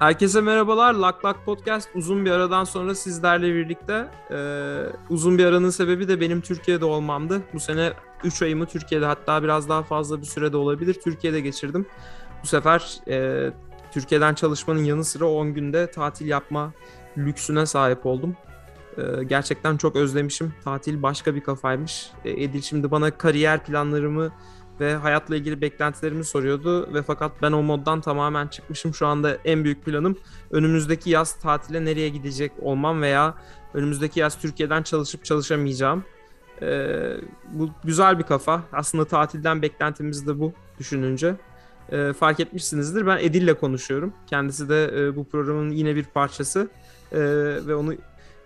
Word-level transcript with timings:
Herkese 0.00 0.40
merhabalar. 0.40 0.94
Lak 0.94 1.24
Lak 1.24 1.44
Podcast 1.44 1.88
uzun 1.94 2.24
bir 2.24 2.30
aradan 2.30 2.64
sonra 2.64 2.94
sizlerle 2.94 3.54
birlikte. 3.54 4.08
Ee, 4.30 4.82
uzun 5.10 5.38
bir 5.38 5.44
aranın 5.44 5.70
sebebi 5.70 6.08
de 6.08 6.20
benim 6.20 6.40
Türkiye'de 6.40 6.84
olmamdı. 6.84 7.42
Bu 7.54 7.60
sene 7.60 7.92
3 8.24 8.42
ayımı 8.42 8.66
Türkiye'de 8.66 9.06
hatta 9.06 9.42
biraz 9.42 9.68
daha 9.68 9.82
fazla 9.82 10.20
bir 10.20 10.26
sürede 10.26 10.56
olabilir. 10.56 10.94
Türkiye'de 10.94 11.40
geçirdim. 11.40 11.86
Bu 12.42 12.46
sefer 12.46 13.00
e, 13.08 13.50
Türkiye'den 13.92 14.34
çalışmanın 14.34 14.84
yanı 14.84 15.04
sıra 15.04 15.24
10 15.24 15.54
günde 15.54 15.90
tatil 15.90 16.26
yapma 16.26 16.72
lüksüne 17.18 17.66
sahip 17.66 18.06
oldum. 18.06 18.36
Ee, 18.98 19.24
gerçekten 19.24 19.76
çok 19.76 19.96
özlemişim. 19.96 20.54
Tatil 20.64 21.02
başka 21.02 21.34
bir 21.34 21.40
kafaymış. 21.40 22.10
E, 22.24 22.44
Edil 22.44 22.62
şimdi 22.62 22.90
bana 22.90 23.10
kariyer 23.10 23.64
planlarımı 23.64 24.32
ve 24.80 24.94
hayatla 24.94 25.36
ilgili 25.36 25.60
beklentilerimi 25.60 26.24
soruyordu 26.24 26.94
ve 26.94 27.02
fakat 27.02 27.42
ben 27.42 27.52
o 27.52 27.62
moddan 27.62 28.00
tamamen 28.00 28.46
çıkmışım. 28.46 28.94
Şu 28.94 29.06
anda 29.06 29.34
en 29.44 29.64
büyük 29.64 29.84
planım 29.84 30.18
önümüzdeki 30.50 31.10
yaz 31.10 31.32
tatile 31.32 31.84
nereye 31.84 32.08
gidecek 32.08 32.52
olmam 32.62 33.02
veya 33.02 33.34
önümüzdeki 33.74 34.20
yaz 34.20 34.38
Türkiye'den 34.38 34.82
çalışıp 34.82 35.24
çalışamayacağım. 35.24 36.04
Ee, 36.62 37.16
bu 37.52 37.70
güzel 37.84 38.18
bir 38.18 38.24
kafa. 38.24 38.62
Aslında 38.72 39.04
tatilden 39.04 39.62
beklentimiz 39.62 40.26
de 40.26 40.40
bu 40.40 40.52
düşününce. 40.78 41.34
Ee, 41.92 42.12
fark 42.12 42.40
etmişsinizdir. 42.40 43.06
Ben 43.06 43.18
Edil'le 43.18 43.54
konuşuyorum. 43.54 44.12
Kendisi 44.26 44.68
de 44.68 44.90
e, 44.98 45.16
bu 45.16 45.24
programın 45.24 45.70
yine 45.70 45.96
bir 45.96 46.04
parçası. 46.04 46.68
Ee, 47.12 47.18
ve 47.66 47.74
onu 47.74 47.94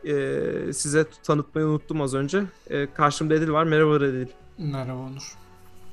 e, 0.05 0.73
size 0.73 1.05
tanıtmayı 1.23 1.67
unuttum 1.67 2.01
az 2.01 2.15
önce. 2.15 2.43
E, 2.71 2.87
karşımda 2.95 3.35
Edil 3.35 3.51
var. 3.51 3.65
Merhaba 3.65 3.97
Edil. 3.97 4.27
Merhaba 4.59 4.99
Onur. 4.99 5.44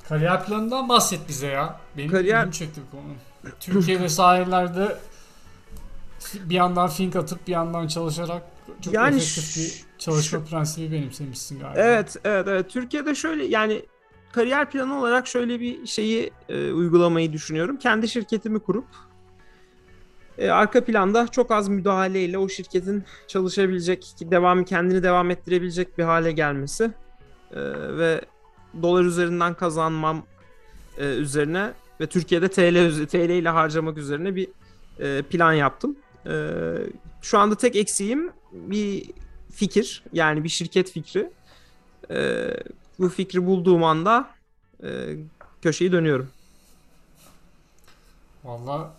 Kariyer 0.08 0.44
planından 0.46 0.88
bahset 0.88 1.28
bize 1.28 1.46
ya. 1.46 1.80
Benim 1.96 2.10
Kariyer- 2.10 2.52
çekti 2.52 2.80
bu 2.86 2.96
konu. 2.96 3.12
Türkiye'de 3.60 4.08
sahillerde 4.08 4.98
bir 6.34 6.54
yandan 6.54 6.88
fink 6.88 7.16
atıp 7.16 7.46
bir 7.46 7.52
yandan 7.52 7.86
çalışarak 7.86 8.42
çok 8.80 8.94
Yani 8.94 9.16
efektif 9.16 9.56
bir 9.56 9.84
çalışma 9.98 10.44
prensibi 10.44 10.92
benimsemişsin 10.92 11.60
galiba. 11.60 11.80
Evet, 11.80 12.16
evet, 12.24 12.48
evet. 12.48 12.70
Türkiye'de 12.70 13.14
şöyle 13.14 13.44
yani 13.44 13.82
kariyer 14.32 14.70
planı 14.70 14.98
olarak 15.00 15.26
şöyle 15.26 15.60
bir 15.60 15.86
şeyi 15.86 16.30
e, 16.48 16.72
uygulamayı 16.72 17.32
düşünüyorum. 17.32 17.78
Kendi 17.78 18.08
şirketimi 18.08 18.60
kurup 18.60 18.84
e, 20.38 20.50
arka 20.50 20.84
planda 20.84 21.28
çok 21.28 21.50
az 21.50 21.68
müdahaleyle 21.68 22.38
o 22.38 22.48
şirketin 22.48 23.04
çalışabilecek, 23.28 24.14
devam 24.20 24.64
kendini 24.64 25.02
devam 25.02 25.30
ettirebilecek 25.30 25.98
bir 25.98 26.04
hale 26.04 26.32
gelmesi 26.32 26.90
E, 27.52 27.60
ve 27.96 28.20
dolar 28.82 29.04
üzerinden 29.04 29.54
kazanmam 29.54 30.22
e, 30.98 31.04
üzerine 31.04 31.72
ve 32.00 32.06
Türkiye'de 32.06 32.48
TL 32.48 33.06
TL 33.06 33.30
ile 33.30 33.48
harcamak 33.48 33.98
üzerine 33.98 34.36
bir 34.36 34.48
e, 34.98 35.22
plan 35.22 35.52
yaptım. 35.52 35.96
E, 36.26 36.52
şu 37.22 37.38
anda 37.38 37.54
tek 37.54 37.76
eksiğim 37.76 38.32
bir 38.52 39.10
fikir 39.52 40.02
yani 40.12 40.44
bir 40.44 40.48
şirket 40.48 40.90
fikri. 40.90 41.30
E, 42.10 42.48
bu 42.98 43.08
fikri 43.08 43.46
bulduğum 43.46 43.84
anda 43.84 44.30
e, 44.82 45.16
köşeyi 45.62 45.92
dönüyorum. 45.92 46.30
Valla 48.44 48.94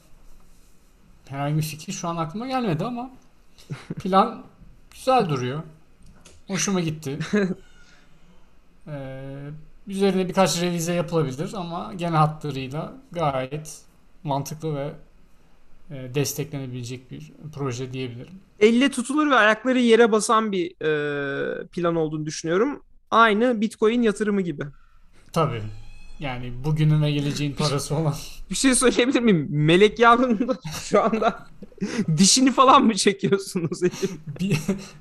herhangi 1.28 1.58
bir 1.58 1.62
fikir 1.62 1.94
şu 1.94 2.08
an 2.08 2.18
aklıma 2.18 2.48
gelmedi 2.48 2.86
ama 2.86 3.12
plan 4.04 4.44
güzel 4.92 5.30
duruyor. 5.30 5.64
Hoşuma 6.48 6.80
gitti. 6.80 7.20
Ee, 8.88 9.50
üzerine 9.88 10.28
birkaç 10.28 10.62
revize 10.62 10.94
yapılabilir 10.94 11.52
ama 11.54 11.94
genel 11.98 12.18
hatlarıyla 12.18 12.94
gayet 13.12 13.82
mantıklı 14.24 14.76
ve 14.76 14.94
e, 15.92 16.16
desteklenebilecek 16.16 17.12
bir 17.12 17.32
proje 17.54 17.94
diyebilirim. 17.94 18.34
Elle 18.60 18.92
tutulur 18.92 19.30
ve 19.30 19.36
ayakları 19.36 19.80
yere 19.80 20.12
basan 20.12 20.52
bir 20.52 20.86
e, 20.86 21.68
plan 21.68 21.96
olduğunu 21.96 22.26
düşünüyorum. 22.26 22.84
Aynı 23.12 23.62
Bitcoin 23.62 24.02
yatırımı 24.02 24.42
gibi. 24.42 24.64
Tabii. 25.34 25.62
Yani 26.20 26.54
bugünün 26.64 27.02
ve 27.02 27.12
geleceğin 27.12 27.54
parası 27.54 27.96
olan. 27.98 28.16
Bir 28.50 28.56
şey 28.56 28.76
söyleyebilir 28.76 29.20
miyim? 29.20 29.48
Melek 29.50 30.00
yavrunun 30.00 30.58
şu 30.82 31.02
anda 31.02 31.48
dişini 32.18 32.52
falan 32.52 32.86
mı 32.86 32.96
çekiyorsunuz? 32.96 33.82
bir, 34.40 34.58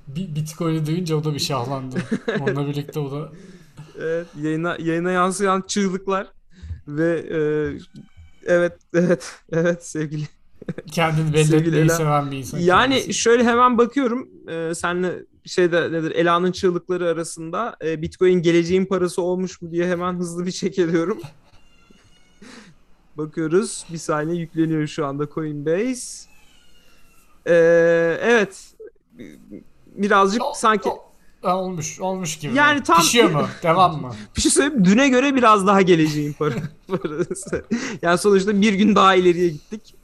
bir 0.07 0.35
Bitcoin'i 0.35 0.87
duyunca 0.87 1.17
o 1.17 1.25
da 1.25 1.35
bir 1.35 1.39
şahlandı. 1.39 2.03
Onunla 2.41 2.67
birlikte 2.67 3.01
o 3.01 3.13
da 3.13 3.33
Evet, 3.99 4.27
yayına, 4.43 4.77
yayına 4.81 5.11
yansıyan 5.11 5.65
çığlıklar 5.69 6.27
ve 6.89 7.19
e, 7.31 7.39
evet 8.47 8.73
evet 8.95 9.35
evet 9.53 9.87
sevgili. 9.87 10.25
kendini 10.93 11.33
belli 11.33 11.45
Sevgili 11.45 11.67
etmeyi 11.69 11.85
Ela. 11.85 11.95
seven 11.97 12.31
bir 12.31 12.37
insan. 12.37 12.59
Yani 12.59 12.95
kendisi. 12.95 13.15
şöyle 13.15 13.45
hemen 13.45 13.79
bakıyorum 13.79 14.29
e, 14.49 14.75
senle 14.75 15.15
şeyde 15.45 15.93
nedir 15.93 16.11
Ela'nın 16.11 16.53
çığlıkları 16.53 17.09
arasında 17.09 17.77
e, 17.85 18.03
Bitcoin 18.03 18.43
geleceğin 18.43 18.85
parası 18.87 19.23
olmuş 19.23 19.63
mu 19.63 19.71
diye 19.73 19.87
hemen 19.87 20.15
hızlı 20.15 20.47
bir 20.47 20.51
check 20.53 20.79
ediyorum. 20.79 21.19
Bakıyoruz 23.17 23.87
bir 23.93 23.99
saniye 23.99 24.41
yükleniyor 24.41 24.87
şu 24.87 25.07
anda 25.07 25.29
Coinbase. 25.35 26.29
E, 27.47 27.55
evet 28.23 28.75
birazcık 29.87 30.43
O- 30.43 30.53
sanki 30.57 30.89
o- 30.89 31.12
Ha, 31.43 31.57
olmuş 31.59 32.01
olmuş 32.01 32.39
gibi. 32.39 32.55
Yani 32.55 32.83
tam- 32.83 32.99
Pişiyor 33.01 33.31
mu? 33.31 33.47
Devam 33.63 34.01
mı? 34.01 34.15
bir 34.37 34.41
şey 34.41 34.51
söyleyeyim 34.51 34.85
düne 34.85 35.09
göre 35.09 35.35
biraz 35.35 35.67
daha 35.67 35.83
geleceğin 35.83 36.33
para- 36.33 36.63
parası. 36.89 37.65
Yani 38.03 38.19
sonuçta 38.19 38.63
bir 38.63 38.73
gün 38.73 38.95
daha 38.95 39.15
ileriye 39.15 39.49
gittik. 39.49 39.95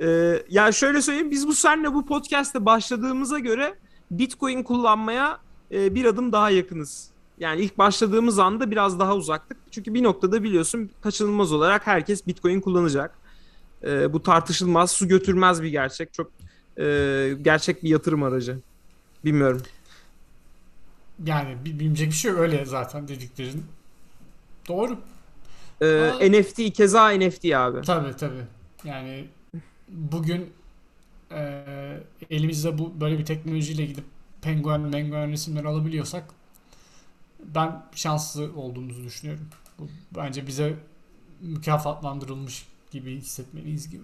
Ee, 0.00 0.42
yani 0.48 0.74
şöyle 0.74 1.02
söyleyeyim 1.02 1.30
biz 1.30 1.46
bu 1.48 1.54
senle 1.54 1.94
bu 1.94 2.06
podcast'te 2.06 2.66
başladığımıza 2.66 3.38
göre 3.38 3.74
Bitcoin 4.10 4.62
kullanmaya 4.62 5.38
e, 5.72 5.94
bir 5.94 6.04
adım 6.04 6.32
daha 6.32 6.50
yakınız. 6.50 7.08
Yani 7.38 7.60
ilk 7.60 7.78
başladığımız 7.78 8.38
anda 8.38 8.70
biraz 8.70 8.98
daha 9.00 9.16
uzaktık. 9.16 9.56
Çünkü 9.70 9.94
bir 9.94 10.02
noktada 10.02 10.42
biliyorsun 10.42 10.90
kaçınılmaz 11.02 11.52
olarak 11.52 11.86
herkes 11.86 12.26
Bitcoin 12.26 12.60
kullanacak. 12.60 13.18
Ee, 13.84 14.12
bu 14.12 14.22
tartışılmaz, 14.22 14.90
su 14.90 15.08
götürmez 15.08 15.62
bir 15.62 15.68
gerçek. 15.68 16.12
Çok 16.12 16.30
e, 16.78 16.84
gerçek 17.42 17.82
bir 17.82 17.88
yatırım 17.88 18.22
aracı. 18.22 18.58
Bilmiyorum. 19.24 19.62
Yani 21.24 21.64
bi- 21.64 21.80
bilmeyecek 21.80 22.08
bir 22.08 22.14
şey 22.14 22.30
yok. 22.30 22.40
öyle 22.40 22.64
zaten 22.64 23.08
dediklerin. 23.08 23.64
Doğru. 24.68 24.98
Ee, 25.80 25.86
Aa. 25.86 26.28
NFT 26.30 26.72
keza 26.72 27.08
NFT 27.10 27.44
abi. 27.44 27.80
Tabii 27.82 28.16
tabii. 28.16 28.44
Yani 28.84 29.24
bugün 29.88 30.52
e, 31.32 31.62
elimizde 32.30 32.78
bu 32.78 33.00
böyle 33.00 33.18
bir 33.18 33.24
teknolojiyle 33.24 33.86
gidip 33.86 34.04
penguen 34.42 34.80
menguen 34.80 35.30
resimleri 35.30 35.68
alabiliyorsak 35.68 36.24
ben 37.44 37.82
şanslı 37.94 38.52
olduğumuzu 38.56 39.04
düşünüyorum. 39.04 39.48
Bu 39.78 39.88
bence 40.16 40.46
bize 40.46 40.74
mükafatlandırılmış 41.40 42.66
gibi 42.90 43.16
hissetmeliyiz 43.16 43.90
gibi. 43.90 44.02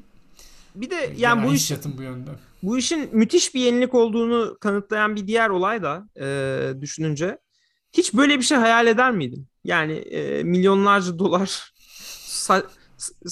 Bir 0.74 0.90
de 0.90 1.12
yani 1.16 1.48
bu 1.48 1.54
iş 1.54 1.72
bu 1.98 2.02
yönde. 2.02 2.30
Bu 2.62 2.78
işin 2.78 3.08
müthiş 3.12 3.54
bir 3.54 3.60
yenilik 3.60 3.94
olduğunu 3.94 4.56
kanıtlayan 4.60 5.16
bir 5.16 5.26
diğer 5.26 5.48
olay 5.48 5.82
da 5.82 6.08
e, 6.20 6.80
düşününce 6.80 7.38
hiç 7.92 8.14
böyle 8.14 8.38
bir 8.38 8.44
şey 8.44 8.58
hayal 8.58 8.86
eder 8.86 9.10
miydin? 9.12 9.46
Yani 9.64 9.92
e, 9.92 10.42
milyonlarca 10.42 11.18
dolar 11.18 11.72
sa- 12.26 12.66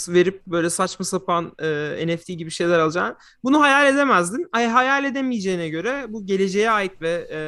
verip 0.09 0.47
böyle 0.47 0.71
saçma 0.71 1.05
sapan 1.05 1.53
e, 1.59 2.07
NFT 2.07 2.27
gibi 2.27 2.51
şeyler 2.51 2.79
alacağını 2.79 3.17
bunu 3.45 3.61
hayal 3.61 3.95
edemezdin. 3.95 4.47
Ay, 4.53 4.67
hayal 4.67 5.05
edemeyeceğine 5.05 5.69
göre 5.69 6.07
bu 6.09 6.27
geleceğe 6.27 6.71
ait 6.71 7.03
ve 7.03 7.29
e, 7.31 7.39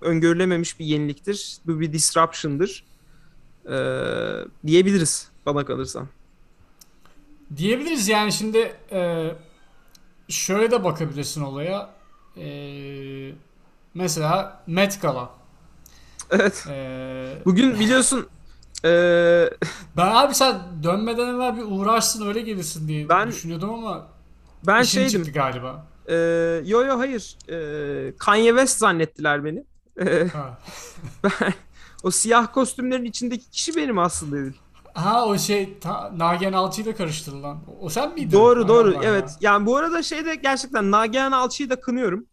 öngörülememiş 0.00 0.80
bir 0.80 0.84
yeniliktir. 0.84 1.56
Bu 1.66 1.80
bir 1.80 1.92
disruption'dır 1.92 2.84
e, 3.66 3.76
diyebiliriz 4.66 5.30
bana 5.46 5.64
kalırsa. 5.64 6.06
Diyebiliriz 7.56 8.08
yani 8.08 8.32
şimdi 8.32 8.76
e, 8.92 9.30
şöyle 10.28 10.70
de 10.70 10.84
bakabilirsin 10.84 11.42
olaya. 11.42 11.90
E, 12.36 12.46
mesela 13.94 14.62
Met 14.66 15.02
Gala. 15.02 15.30
Evet. 16.30 16.66
E, 16.70 17.36
Bugün 17.44 17.80
biliyorsun 17.80 18.26
e, 18.84 18.88
ben 19.96 20.06
abi 20.06 20.34
sen 20.34 20.60
dönmeden 20.82 21.26
evvel 21.34 21.56
bir 21.56 21.62
uğraşsın 21.62 22.26
öyle 22.28 22.40
gelirsin 22.40 22.88
diye 22.88 23.08
Ben- 23.08 23.28
düşünüyordum 23.28 23.74
ama 23.74 24.06
ben 24.66 24.82
şeydim. 24.82 25.10
çıktı 25.10 25.30
galiba. 25.30 25.86
Ee, 26.08 26.14
yo 26.64 26.84
yo 26.84 26.98
hayır. 26.98 27.36
Ee, 27.48 28.12
Kanye 28.18 28.48
West 28.50 28.78
zannettiler 28.78 29.44
beni. 29.44 29.64
Ee, 30.00 30.28
Ha. 30.32 30.58
o 32.02 32.10
siyah 32.10 32.52
kostümlerin 32.54 33.04
içindeki 33.04 33.50
kişi 33.50 33.76
benim 33.76 33.98
aslında 33.98 34.36
değil. 34.36 34.52
Ha 34.94 35.26
o 35.26 35.38
şey 35.38 35.78
ta, 35.78 36.12
Nagihan 36.16 36.52
Alçı'yı 36.52 36.86
da 36.86 36.94
karıştırılan. 36.94 37.58
O, 37.68 37.86
o 37.86 37.88
sen 37.88 38.14
miydin? 38.14 38.32
Doğru 38.32 38.68
doğru 38.68 38.88
Allah 38.88 39.04
ya. 39.04 39.10
evet. 39.10 39.30
Yani 39.40 39.66
bu 39.66 39.76
arada 39.76 40.02
şeyde 40.02 40.34
gerçekten 40.34 40.90
Nagihan 40.90 41.32
Alçı'yı 41.32 41.70
da 41.70 41.80
kınıyorum. 41.80 42.26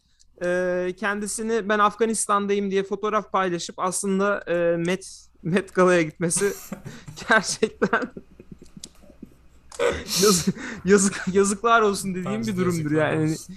Ee, 0.44 0.94
kendisini 0.96 1.68
ben 1.68 1.78
Afganistan'dayım 1.78 2.70
diye 2.70 2.82
fotoğraf 2.82 3.32
paylaşıp 3.32 3.78
aslında 3.78 4.40
e, 4.40 4.76
Met 4.76 5.30
Met 5.42 5.74
Gala'ya 5.74 6.02
gitmesi 6.02 6.52
gerçekten 7.28 8.00
yazık, 10.22 10.54
yazık 10.84 11.22
yazıklar 11.32 11.82
olsun 11.82 12.14
dediğim 12.14 12.38
Bence 12.38 12.52
bir 12.52 12.56
durumdur 12.56 12.90
yani. 12.90 13.32
olsun. 13.32 13.56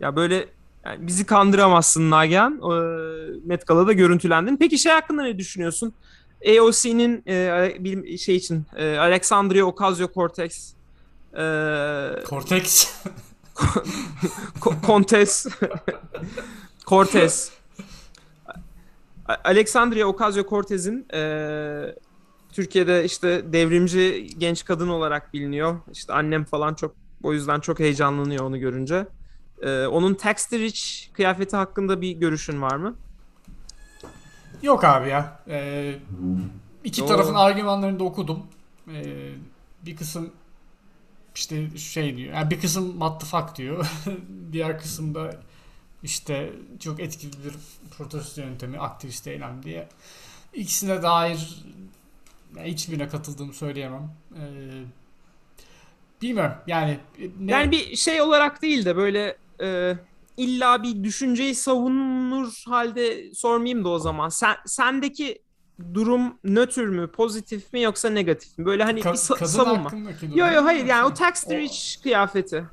Ya 0.00 0.16
böyle 0.16 0.48
yani 0.84 1.06
bizi 1.06 1.26
kandıramazsın 1.26 2.10
Nagihan. 2.10 2.52
Ee, 2.52 3.40
Met 3.44 3.66
Gala'da 3.66 3.92
görüntülendin. 3.92 4.56
Peki 4.56 4.78
şey 4.78 4.92
hakkında 4.92 5.22
ne 5.22 5.38
düşünüyorsun? 5.38 5.92
AOC'nin 6.48 7.22
e, 7.28 7.76
bir 7.80 8.18
şey 8.18 8.36
için 8.36 8.66
e, 8.76 8.96
Alexandria 8.98 9.64
Ocasio-Cortez 9.64 10.72
e, 11.32 12.24
Cortex. 14.82 15.46
Cortez 16.86 17.50
A- 19.28 19.36
Alexandria 19.44 20.06
Ocasio-Cortez'in 20.08 21.14
e, 21.14 21.94
Türkiye'de 22.52 23.04
işte 23.04 23.42
devrimci 23.52 24.30
genç 24.38 24.64
kadın 24.64 24.88
olarak 24.88 25.34
biliniyor. 25.34 25.78
İşte 25.92 26.12
annem 26.12 26.44
falan 26.44 26.74
çok 26.74 26.94
o 27.22 27.32
yüzden 27.32 27.60
çok 27.60 27.78
heyecanlanıyor 27.78 28.44
onu 28.44 28.58
görünce. 28.58 29.06
E, 29.62 29.86
onun 29.86 30.14
tax 30.14 30.52
rich 30.52 31.12
kıyafeti 31.12 31.56
hakkında 31.56 32.00
bir 32.00 32.10
görüşün 32.12 32.62
var 32.62 32.76
mı? 32.76 32.96
Yok 34.62 34.84
abi 34.84 35.08
ya. 35.08 35.38
Ee, 35.48 35.94
iki 36.84 37.02
Oo. 37.02 37.06
tarafın 37.06 37.34
argümanlarını 37.34 37.98
da 37.98 38.04
okudum. 38.04 38.46
Ee, 38.94 39.32
bir 39.86 39.96
kısım 39.96 40.32
işte 41.34 41.78
şey 41.78 42.16
diyor. 42.16 42.34
Yani 42.34 42.50
bir 42.50 42.60
kısım 42.60 42.90
what 42.90 43.20
the 43.20 43.26
fuck 43.26 43.56
diyor. 43.56 43.86
Diğer 44.52 44.78
kısımda 44.78 45.36
işte 46.02 46.52
çok 46.80 47.00
etkili 47.00 47.32
bir 47.32 47.54
protesto 47.96 48.40
yöntemi, 48.40 48.78
aktivist 48.78 49.26
eylem 49.26 49.62
diye. 49.62 49.88
İkisine 50.54 51.02
dair 51.02 51.64
yani 52.56 52.68
hiçbirine 52.68 53.08
katıldığımı 53.08 53.54
söyleyemem. 53.54 54.10
Ee, 54.36 54.40
bilmiyorum 56.22 56.54
yani 56.66 56.98
ne, 57.40 57.52
Yani 57.52 57.70
bir 57.70 57.96
şey 57.96 58.20
olarak 58.20 58.62
değil 58.62 58.84
de 58.84 58.96
böyle 58.96 59.36
e, 59.62 59.96
illa 60.36 60.82
bir 60.82 61.04
düşünceyi 61.04 61.54
savunur 61.54 62.62
halde 62.68 63.34
sormayayım 63.34 63.84
da 63.84 63.88
o 63.88 63.98
zaman. 63.98 64.28
Sen 64.28 64.56
sendeki 64.66 65.42
durum 65.94 66.38
nötr 66.44 66.82
mü, 66.86 67.06
pozitif 67.12 67.72
mi 67.72 67.82
yoksa 67.82 68.10
negatif 68.10 68.58
mi? 68.58 68.64
Böyle 68.66 68.84
hani 68.84 69.00
ka- 69.00 69.12
bir 69.12 69.18
sa- 69.18 69.46
savunma. 69.46 69.84
hakkındaki 69.84 70.26
Yo 70.26 70.30
durum- 70.30 70.54
yo 70.54 70.64
hayır 70.64 70.84
yani 70.86 71.04
o 71.06 71.10
O- 71.10 71.14
tax 71.14 71.50
rich 71.50 72.02
kıyafeti. 72.02 72.64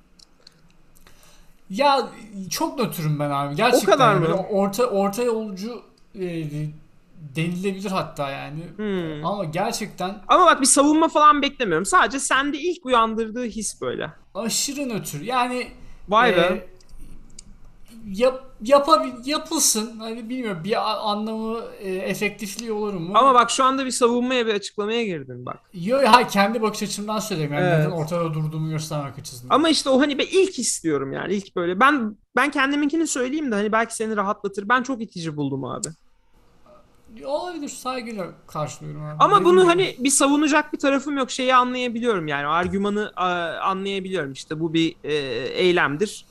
Ya 1.69 2.09
çok 2.49 2.79
nötrüm 2.79 3.19
ben 3.19 3.29
abi. 3.29 3.55
Gerçekten 3.55 3.87
O 3.87 3.91
kadar 3.91 4.15
mı? 4.15 4.35
orta 4.49 4.85
orta 4.85 5.23
yolcu 5.23 5.81
e, 6.15 6.45
denilebilir 7.35 7.91
hatta 7.91 8.29
yani. 8.29 8.63
Hmm. 8.75 9.25
Ama 9.25 9.43
gerçekten 9.45 10.21
Ama 10.27 10.45
bak 10.45 10.61
bir 10.61 10.65
savunma 10.65 11.07
falan 11.07 11.41
beklemiyorum. 11.41 11.85
Sadece 11.85 12.19
sende 12.19 12.57
ilk 12.57 12.85
uyandırdığı 12.85 13.43
his 13.45 13.81
böyle. 13.81 14.11
aşırı 14.35 14.89
nötr. 14.89 15.21
Yani 15.21 15.67
Vay 16.09 16.31
e, 16.33 16.37
be. 16.37 16.67
Yap, 18.05 18.43
yapabil, 18.63 19.11
yapılsın. 19.25 19.99
Hani 19.99 20.29
bilmiyorum 20.29 20.61
bir 20.63 21.09
anlamı 21.11 21.61
e, 21.79 21.91
efektifliği 21.95 22.71
olur 22.71 22.93
mu? 22.93 23.11
Ama 23.13 23.33
bak 23.33 23.51
şu 23.51 23.63
anda 23.63 23.85
bir 23.85 23.91
savunmaya 23.91 24.45
bir 24.47 24.53
açıklamaya 24.53 25.05
girdin 25.05 25.45
bak. 25.45 25.59
Yo, 25.73 25.97
ha, 26.05 26.27
kendi 26.27 26.61
bakış 26.61 26.83
açımdan 26.83 27.19
söyleyeyim. 27.19 27.53
Yani 27.53 27.65
Evet. 27.65 27.79
neden 27.79 27.91
ortada 27.91 28.33
durduğumu 28.33 28.69
göstermek 28.69 29.19
açısından. 29.19 29.55
Ama 29.55 29.69
işte 29.69 29.89
o 29.89 29.99
hani 30.01 30.17
ben 30.17 30.25
ilk 30.31 30.59
istiyorum 30.59 31.11
yani 31.13 31.33
ilk 31.33 31.55
böyle. 31.55 31.79
Ben 31.79 32.17
ben 32.35 32.51
kendiminkini 32.51 33.07
söyleyeyim 33.07 33.51
de 33.51 33.55
hani 33.55 33.71
belki 33.71 33.95
seni 33.95 34.15
rahatlatır. 34.17 34.69
Ben 34.69 34.83
çok 34.83 35.01
itici 35.01 35.37
buldum 35.37 35.63
abi. 35.65 35.87
Olabilir 37.25 37.69
saygıyla 37.69 38.27
karşılıyorum 38.47 39.01
abi. 39.05 39.15
Ama 39.19 39.39
Ne 39.39 39.45
bunu 39.45 39.67
hani 39.67 39.95
bir 39.99 40.09
savunacak 40.09 40.73
bir 40.73 40.79
tarafım 40.79 41.17
yok. 41.17 41.31
Şeyi 41.31 41.55
anlayabiliyorum 41.55 42.27
yani. 42.27 42.47
Argümanı 42.47 43.11
a, 43.15 43.25
anlayabiliyorum. 43.61 44.31
İşte 44.31 44.59
bu 44.59 44.73
bir 44.73 44.95
e, 45.03 45.13
eylemdir. 45.47 46.25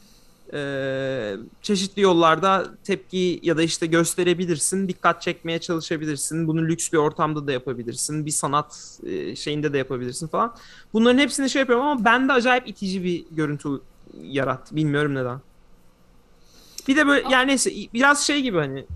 E, 0.53 1.37
çeşitli 1.63 2.03
yollarda 2.03 2.67
tepki 2.85 3.41
ya 3.43 3.57
da 3.57 3.63
işte 3.63 3.87
gösterebilirsin. 3.87 4.89
Dikkat 4.89 5.23
çekmeye 5.23 5.59
çalışabilirsin. 5.59 6.49
Bunu 6.49 6.63
lüks 6.69 6.93
bir 6.93 6.99
ortamda 6.99 7.47
da 7.47 7.53
yapabilirsin. 7.53 8.27
Bir 8.27 8.31
sanat 8.31 9.01
e, 9.07 9.37
şeyinde 9.37 9.73
de 9.73 9.79
yapabilirsin 9.79 10.27
falan. 10.27 10.55
Bunların 10.93 11.19
hepsini 11.19 11.51
şey 11.51 11.61
yapıyorum 11.61 11.87
ama 11.87 12.05
bende 12.05 12.33
acayip 12.33 12.69
itici 12.69 13.05
bir 13.05 13.25
görüntü 13.31 13.69
yarattı. 14.23 14.77
Bilmiyorum 14.77 15.15
neden. 15.15 15.41
Bir 16.89 16.97
de 16.97 17.07
böyle 17.07 17.29
yani 17.31 17.49
neyse 17.49 17.71
biraz 17.95 18.27
şey 18.27 18.43
gibi 18.43 18.59
hani 18.59 18.87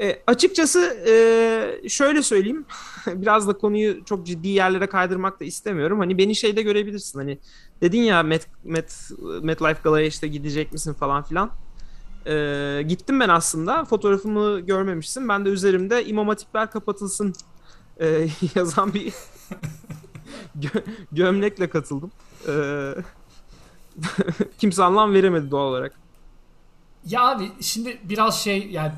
e, 0.00 0.22
açıkçası 0.26 0.80
e, 1.08 1.88
şöyle 1.88 2.22
söyleyeyim. 2.22 2.64
Biraz 3.06 3.48
da 3.48 3.52
konuyu 3.52 4.04
çok 4.04 4.26
ciddi 4.26 4.48
yerlere 4.48 4.86
kaydırmak 4.86 5.40
da 5.40 5.44
istemiyorum. 5.44 5.98
Hani 5.98 6.18
beni 6.18 6.34
şeyde 6.34 6.62
görebilirsin. 6.62 7.18
Hani 7.18 7.38
dedin 7.80 8.00
ya 8.02 8.22
Met, 8.22 8.46
Met, 8.64 9.10
MetLife 9.42 9.80
Gala'ya 9.84 10.06
işte 10.06 10.28
gidecek 10.28 10.72
misin 10.72 10.94
falan 10.94 11.22
filan. 11.22 11.50
E, 12.26 12.82
gittim 12.88 13.20
ben 13.20 13.28
aslında. 13.28 13.84
Fotoğrafımı 13.84 14.60
görmemişsin. 14.60 15.28
Ben 15.28 15.44
de 15.44 15.48
üzerimde 15.48 16.06
İmam 16.06 16.28
Hatipler 16.28 16.70
kapatılsın 16.70 17.34
e, 18.00 18.28
yazan 18.54 18.94
bir 18.94 19.12
gö- 20.60 20.84
gömlekle 21.12 21.70
katıldım. 21.70 22.10
E, 22.48 22.54
kimse 24.58 24.84
anlam 24.84 25.14
veremedi 25.14 25.50
doğal 25.50 25.68
olarak. 25.68 25.92
Ya 27.06 27.28
abi 27.28 27.52
şimdi 27.60 27.98
biraz 28.04 28.44
şey 28.44 28.68
yani 28.70 28.92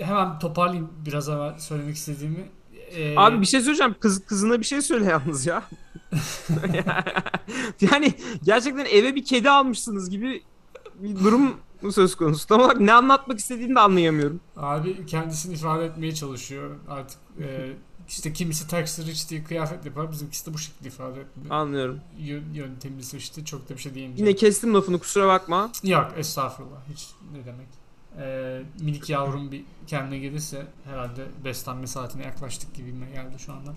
hemen 0.00 0.38
toparlayayım 0.38 0.90
biraz 1.06 1.28
evvel 1.28 1.58
söylemek 1.58 1.96
istediğimi. 1.96 2.48
Ee, 2.96 3.14
Abi 3.16 3.40
bir 3.40 3.46
şey 3.46 3.60
söyleyeceğim. 3.60 3.94
Kız, 4.00 4.26
kızına 4.26 4.60
bir 4.60 4.64
şey 4.64 4.82
söyle 4.82 5.04
yalnız 5.04 5.46
ya. 5.46 5.62
yani 7.80 8.14
gerçekten 8.42 8.84
eve 8.84 9.14
bir 9.14 9.24
kedi 9.24 9.50
almışsınız 9.50 10.10
gibi 10.10 10.42
bir 10.94 11.18
durum 11.18 11.56
söz 11.90 12.14
konusu. 12.14 12.46
Tam 12.46 12.60
olarak 12.60 12.80
ne 12.80 12.92
anlatmak 12.92 13.38
istediğini 13.38 13.74
de 13.74 13.80
anlayamıyorum. 13.80 14.40
Abi 14.56 15.06
kendisini 15.06 15.54
ifade 15.54 15.84
etmeye 15.84 16.14
çalışıyor 16.14 16.70
artık. 16.88 17.18
E, 17.40 17.72
işte 18.08 18.32
kimisi 18.32 18.68
tax 18.68 18.98
rich 18.98 19.30
diye 19.30 19.44
kıyafet 19.44 19.86
yapar. 19.86 20.12
Bizimkisi 20.12 20.46
de 20.50 20.54
bu 20.54 20.58
şekilde 20.58 20.88
ifade 20.88 21.20
etme 21.20 21.54
Anlıyorum. 21.54 22.00
yö- 22.20 22.54
yöntemini 22.54 23.02
seçti. 23.02 23.44
Çok 23.44 23.68
da 23.68 23.74
bir 23.74 23.80
şey 23.80 23.94
diyemeyeceğim. 23.94 24.28
Yine 24.28 24.38
kestim 24.38 24.74
lafını 24.74 24.98
kusura 24.98 25.28
bakma. 25.28 25.70
Yok 25.84 26.12
estağfurullah. 26.16 26.78
Hiç 26.92 27.06
ne 27.32 27.44
demek. 27.44 27.79
Ee, 28.18 28.62
minik 28.80 29.10
yavrum 29.10 29.52
bir 29.52 29.64
kendine 29.86 30.18
gelirse 30.18 30.66
herhalde 30.84 31.26
beslenme 31.44 31.86
saatine 31.86 32.22
yaklaştık 32.22 32.74
gibi 32.74 32.92
geldi 33.14 33.38
şu 33.38 33.52
anda. 33.52 33.70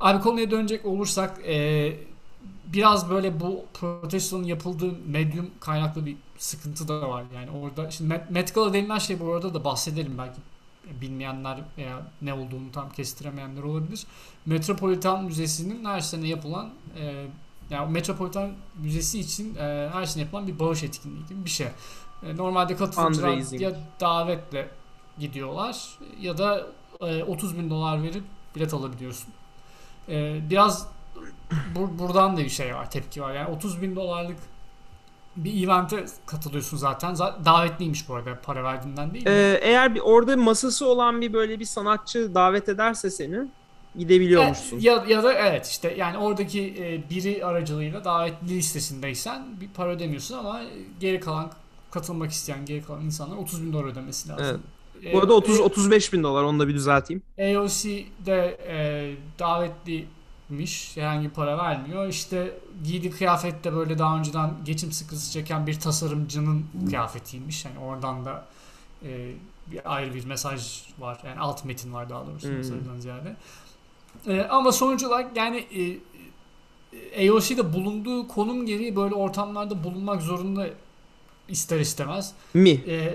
Abi 0.00 0.22
konuya 0.22 0.50
dönecek 0.50 0.86
olursak 0.86 1.40
e, 1.48 1.92
biraz 2.66 3.10
böyle 3.10 3.40
bu 3.40 3.64
protestonun 3.74 4.44
yapıldığı 4.44 4.92
medyum 5.06 5.50
kaynaklı 5.60 6.06
bir 6.06 6.16
sıkıntı 6.38 6.88
da 6.88 7.08
var. 7.08 7.24
Yani 7.34 7.50
orada 7.50 7.90
şimdi 7.90 8.22
Met 8.30 8.54
Gala 8.54 8.72
denilen 8.72 8.98
şey 8.98 9.20
bu 9.20 9.32
arada 9.32 9.54
da 9.54 9.64
bahsedelim 9.64 10.18
belki 10.18 10.40
bilmeyenler 11.00 11.60
veya 11.78 12.06
ne 12.22 12.34
olduğunu 12.34 12.72
tam 12.72 12.90
kestiremeyenler 12.90 13.62
olabilir. 13.62 14.06
Metropolitan 14.46 15.24
Müzesi'nin 15.24 15.84
her 15.84 16.00
sene 16.00 16.28
yapılan 16.28 16.70
e, 17.00 17.26
yani 17.70 17.92
Metropolitan 17.92 18.50
Müzesi 18.82 19.20
için 19.20 19.54
e, 19.56 19.90
her 19.92 20.04
sene 20.04 20.22
yapılan 20.22 20.46
bir 20.46 20.58
bağış 20.58 20.82
etkinliği 20.82 21.26
gibi 21.26 21.44
bir 21.44 21.50
şey. 21.50 21.66
E, 22.22 22.36
normalde 22.36 22.76
katılımcılar 22.76 23.28
ya 23.60 23.76
davetle 24.00 24.68
gidiyorlar 25.18 25.98
ya 26.20 26.38
da 26.38 26.66
e, 27.00 27.24
30 27.24 27.58
bin 27.58 27.70
dolar 27.70 28.02
verip 28.02 28.24
bilet 28.56 28.74
alabiliyorsun. 28.74 29.28
E, 30.08 30.40
biraz 30.50 30.88
bur- 31.74 31.98
buradan 31.98 32.36
da 32.36 32.40
bir 32.40 32.48
şey 32.48 32.74
var, 32.74 32.90
tepki 32.90 33.22
var. 33.22 33.34
Yani 33.34 33.50
30 33.50 33.82
bin 33.82 33.96
dolarlık 33.96 34.38
bir 35.36 35.64
evente 35.66 36.04
katılıyorsun 36.26 36.76
zaten. 36.76 37.14
Za- 37.14 37.44
davetliymiş 37.44 38.08
bu 38.08 38.14
arada 38.14 38.38
para 38.42 38.64
verdiğinden 38.64 39.14
değil. 39.14 39.24
mi? 39.24 39.30
Ee, 39.30 39.58
eğer 39.62 39.94
bir 39.94 40.00
orada 40.00 40.36
masası 40.36 40.86
olan 40.86 41.20
bir 41.20 41.32
böyle 41.32 41.60
bir 41.60 41.64
sanatçı 41.64 42.34
davet 42.34 42.68
ederse 42.68 43.10
seni 43.10 43.38
gidebiliyormuşsun. 43.98 44.78
Ya, 44.80 45.04
ya 45.08 45.22
da 45.22 45.32
evet 45.32 45.66
işte 45.66 45.94
yani 45.98 46.18
oradaki 46.18 46.60
e, 46.78 47.10
biri 47.10 47.44
aracılığıyla 47.46 48.04
davetli 48.04 48.48
listesindeysen 48.48 49.60
bir 49.60 49.68
para 49.68 49.90
ödemiyorsun 49.90 50.38
ama 50.38 50.60
geri 51.00 51.20
kalan 51.20 51.52
katılmak 51.90 52.30
isteyen 52.30 52.66
geri 52.66 52.84
kalan 52.84 53.00
insanlar 53.04 53.36
30 53.36 53.62
bin 53.62 53.72
dolar 53.72 53.84
ödemesi 53.84 54.28
lazım. 54.28 54.62
Bu 55.12 55.18
arada 55.18 55.32
E, 55.32 55.36
30 55.36 55.60
35 55.60 56.12
bin 56.12 56.22
dolar 56.22 56.42
onu 56.44 56.58
da 56.60 56.68
bir 56.68 56.74
düzelteyim. 56.74 57.22
AOC'de 57.38 58.58
e, 58.68 58.76
davetliymiş. 59.38 60.96
Herhangi 60.96 61.28
para 61.28 61.58
vermiyor. 61.58 62.08
İşte 62.08 62.58
giydiği 62.84 63.12
kıyafet 63.12 63.64
de 63.64 63.72
böyle 63.74 63.98
daha 63.98 64.18
önceden 64.18 64.50
geçim 64.64 64.92
sıkıntısı 64.92 65.32
çeken 65.32 65.66
bir 65.66 65.80
tasarımcının 65.80 66.66
kıyafetiymiş. 66.88 67.64
Yani 67.64 67.78
oradan 67.78 68.24
da 68.24 68.44
e, 69.04 69.32
bir 69.66 69.94
ayrı 69.94 70.14
bir 70.14 70.24
mesaj 70.26 70.82
var. 70.98 71.18
Yani 71.26 71.40
alt 71.40 71.64
metin 71.64 71.92
var 71.92 72.10
daha 72.10 72.26
doğrusu 72.26 72.48
Hmm. 72.48 72.56
mesajdan 72.56 72.98
ziyade. 73.00 73.36
E, 74.26 74.42
ama 74.42 74.72
sonuç 74.72 75.04
olarak 75.04 75.36
yani 75.36 75.64
e, 77.16 77.30
AOC'de 77.30 77.72
bulunduğu 77.72 78.28
konum 78.28 78.66
gereği 78.66 78.96
böyle 78.96 79.14
ortamlarda 79.14 79.84
bulunmak 79.84 80.22
zorunda 80.22 80.66
ister 81.48 81.80
istemez. 81.80 82.32
Mi? 82.54 82.70
Ee, 82.70 83.14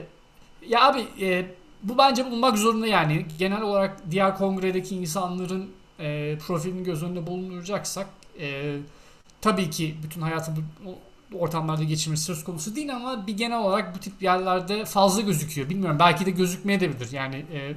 ya 0.67 0.87
abi 0.87 1.05
e, 1.21 1.45
bu 1.83 1.97
bence 1.97 2.25
bulunmak 2.25 2.57
zorunda 2.57 2.87
yani. 2.87 3.25
Genel 3.39 3.61
olarak 3.61 4.11
diğer 4.11 4.37
kongredeki 4.37 4.95
insanların 4.95 5.69
e, 5.99 6.37
profilini 6.47 6.83
göz 6.83 7.03
önünde 7.03 7.27
bulunduracaksak 7.27 8.07
e, 8.39 8.77
tabii 9.41 9.69
ki 9.69 9.95
bütün 10.03 10.21
hayatı 10.21 10.51
bu 10.85 10.95
ortamlarda 11.39 11.83
geçirmesi 11.83 12.23
söz 12.23 12.43
konusu 12.43 12.75
değil 12.75 12.95
ama 12.95 13.27
bir 13.27 13.37
genel 13.37 13.59
olarak 13.59 13.95
bu 13.95 13.99
tip 13.99 14.21
yerlerde 14.21 14.85
fazla 14.85 15.21
gözüküyor. 15.21 15.69
Bilmiyorum 15.69 15.97
belki 15.99 16.25
de 16.25 16.31
gözükmeye 16.31 16.79
de 16.79 16.89
bilir. 16.89 17.11
Yani 17.11 17.35
e, 17.35 17.73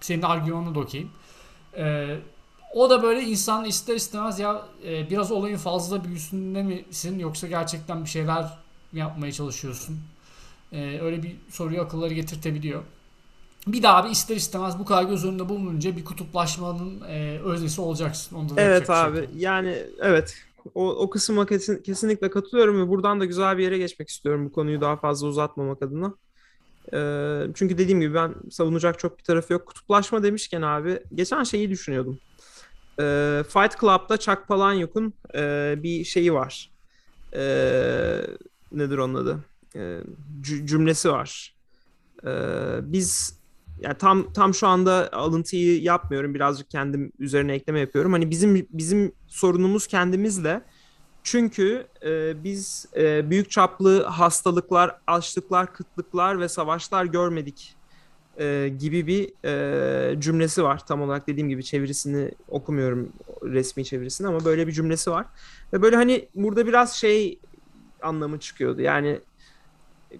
senin 0.00 0.22
argümanını 0.22 0.74
da 0.74 0.80
okeyim. 0.80 1.10
E, 1.76 2.16
o 2.74 2.90
da 2.90 3.02
böyle 3.02 3.22
insan 3.22 3.64
ister 3.64 3.94
istemez 3.96 4.38
ya 4.38 4.66
e, 4.86 5.10
biraz 5.10 5.32
olayın 5.32 5.56
fazla 5.56 6.04
büyüsünde 6.04 6.62
misin 6.62 7.18
yoksa 7.18 7.46
gerçekten 7.46 8.04
bir 8.04 8.08
şeyler 8.08 8.58
yapmaya 8.92 9.32
çalışıyorsun? 9.32 10.00
E, 10.72 11.00
öyle 11.00 11.22
bir 11.22 11.36
soruyu 11.50 11.82
akılları 11.82 12.14
getirtebiliyor. 12.14 12.82
Bir 13.66 13.82
daha 13.82 14.04
bir 14.04 14.10
ister 14.10 14.36
istemez 14.36 14.78
bu 14.78 14.84
kadar 14.84 15.02
göz 15.04 15.24
önünde 15.24 15.48
bulununca 15.48 15.96
bir 15.96 16.04
kutuplaşmanın 16.04 17.00
e, 17.08 17.38
öznesi 17.38 17.80
olacaksın. 17.80 18.36
Onda 18.36 18.54
da 18.54 18.56
Evet 18.60 18.86
şey 18.86 18.96
abi 18.96 19.16
yok. 19.16 19.28
yani 19.36 19.86
evet 20.00 20.34
o, 20.74 20.88
o 20.90 21.10
kısma 21.10 21.46
kesin, 21.46 21.82
kesinlikle 21.82 22.30
katılıyorum 22.30 22.82
ve 22.82 22.88
buradan 22.88 23.20
da 23.20 23.24
güzel 23.24 23.58
bir 23.58 23.62
yere 23.62 23.78
geçmek 23.78 24.08
istiyorum 24.08 24.46
bu 24.46 24.52
konuyu 24.52 24.80
daha 24.80 24.96
fazla 24.96 25.28
uzatmamak 25.28 25.82
adına. 25.82 26.14
Ee, 26.94 27.52
çünkü 27.54 27.78
dediğim 27.78 28.00
gibi 28.00 28.14
ben 28.14 28.34
savunacak 28.50 28.98
çok 28.98 29.18
bir 29.18 29.24
tarafı 29.24 29.52
yok. 29.52 29.66
Kutuplaşma 29.66 30.22
demişken 30.22 30.62
abi 30.62 31.00
geçen 31.14 31.44
şeyi 31.44 31.70
düşünüyordum. 31.70 32.20
Ee, 33.00 33.42
Fight 33.48 33.80
Club'da 33.80 34.16
Chuck 34.18 34.48
Palahniuk'un 34.48 35.14
e, 35.34 35.74
bir 35.82 36.04
şeyi 36.04 36.32
var. 36.34 36.70
Ee, 37.34 38.20
nedir 38.72 38.98
onun 38.98 39.14
adı? 39.14 39.38
Cü- 40.42 40.66
cümlesi 40.66 41.10
var. 41.12 41.54
Ee, 42.26 42.28
biz 42.82 43.40
yani 43.80 43.94
tam 43.98 44.32
tam 44.32 44.54
şu 44.54 44.66
anda 44.66 45.08
alıntıyı 45.12 45.82
yapmıyorum. 45.82 46.34
Birazcık 46.34 46.70
kendim 46.70 47.12
üzerine 47.18 47.52
ekleme 47.52 47.80
yapıyorum. 47.80 48.12
Hani 48.12 48.30
bizim 48.30 48.66
bizim 48.70 49.12
sorunumuz 49.26 49.86
kendimizle. 49.86 50.62
Çünkü 51.22 51.86
e, 52.04 52.44
biz 52.44 52.86
e, 52.96 53.30
büyük 53.30 53.50
çaplı 53.50 54.04
hastalıklar, 54.04 54.96
açlıklar, 55.06 55.72
kıtlıklar 55.72 56.40
ve 56.40 56.48
savaşlar 56.48 57.04
görmedik 57.04 57.76
e, 58.40 58.68
gibi 58.78 59.06
bir 59.06 59.32
e, 59.44 60.20
cümlesi 60.20 60.62
var. 60.62 60.86
Tam 60.86 61.02
olarak 61.02 61.26
dediğim 61.26 61.48
gibi 61.48 61.64
çevirisini 61.64 62.30
okumuyorum 62.48 63.12
resmi 63.42 63.84
çevirisini 63.84 64.26
ama 64.28 64.44
böyle 64.44 64.66
bir 64.66 64.72
cümlesi 64.72 65.10
var. 65.10 65.26
Ve 65.72 65.82
böyle 65.82 65.96
hani 65.96 66.28
burada 66.34 66.66
biraz 66.66 66.96
şey 66.96 67.38
anlamı 68.02 68.38
çıkıyordu. 68.40 68.80
Yani 68.80 69.20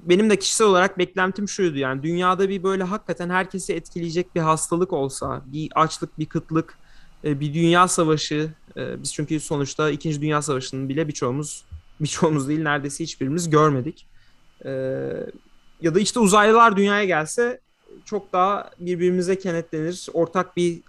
benim 0.03 0.31
de 0.31 0.39
kişisel 0.39 0.67
olarak 0.67 0.99
beklentim 0.99 1.49
şuydu 1.49 1.79
yani 1.79 2.03
dünyada 2.03 2.49
bir 2.49 2.62
böyle 2.62 2.85
hakikaten 2.85 3.31
herkesi 3.31 3.75
etkileyecek 3.75 4.35
bir 4.35 4.41
hastalık 4.41 4.93
olsa, 4.93 5.43
bir 5.47 5.71
açlık, 5.75 6.19
bir 6.19 6.27
kıtlık, 6.27 6.79
e, 7.25 7.41
bir 7.41 7.55
dünya 7.55 7.89
savaşı. 7.89 8.50
e, 8.77 9.03
Biz 9.03 9.15
çünkü 9.15 9.41
sonuçta 9.41 9.91
İkinci 9.91 10.21
Dünya 10.21 10.43
Savaşı'nın 10.43 10.89
bile 10.89 11.09
birçoğumuz, 11.09 11.65
birçoğumuz 12.00 12.49
değil 12.49 12.62
neredeyse 12.62 13.05
hiçbirimiz 13.05 13.50
görmedik. 13.50 14.07
E, 14.65 14.71
Ya 15.81 15.95
da 15.95 16.00
işte 16.00 16.21
uzaylılar 16.21 16.77
dünyaya 16.77 17.05
gelse 17.05 17.61
çok 18.04 18.32
daha 18.32 18.70
birbirimize 18.78 19.38
kenetlenir. 19.38 20.06
Ortak 20.12 20.56
bir 20.56 20.80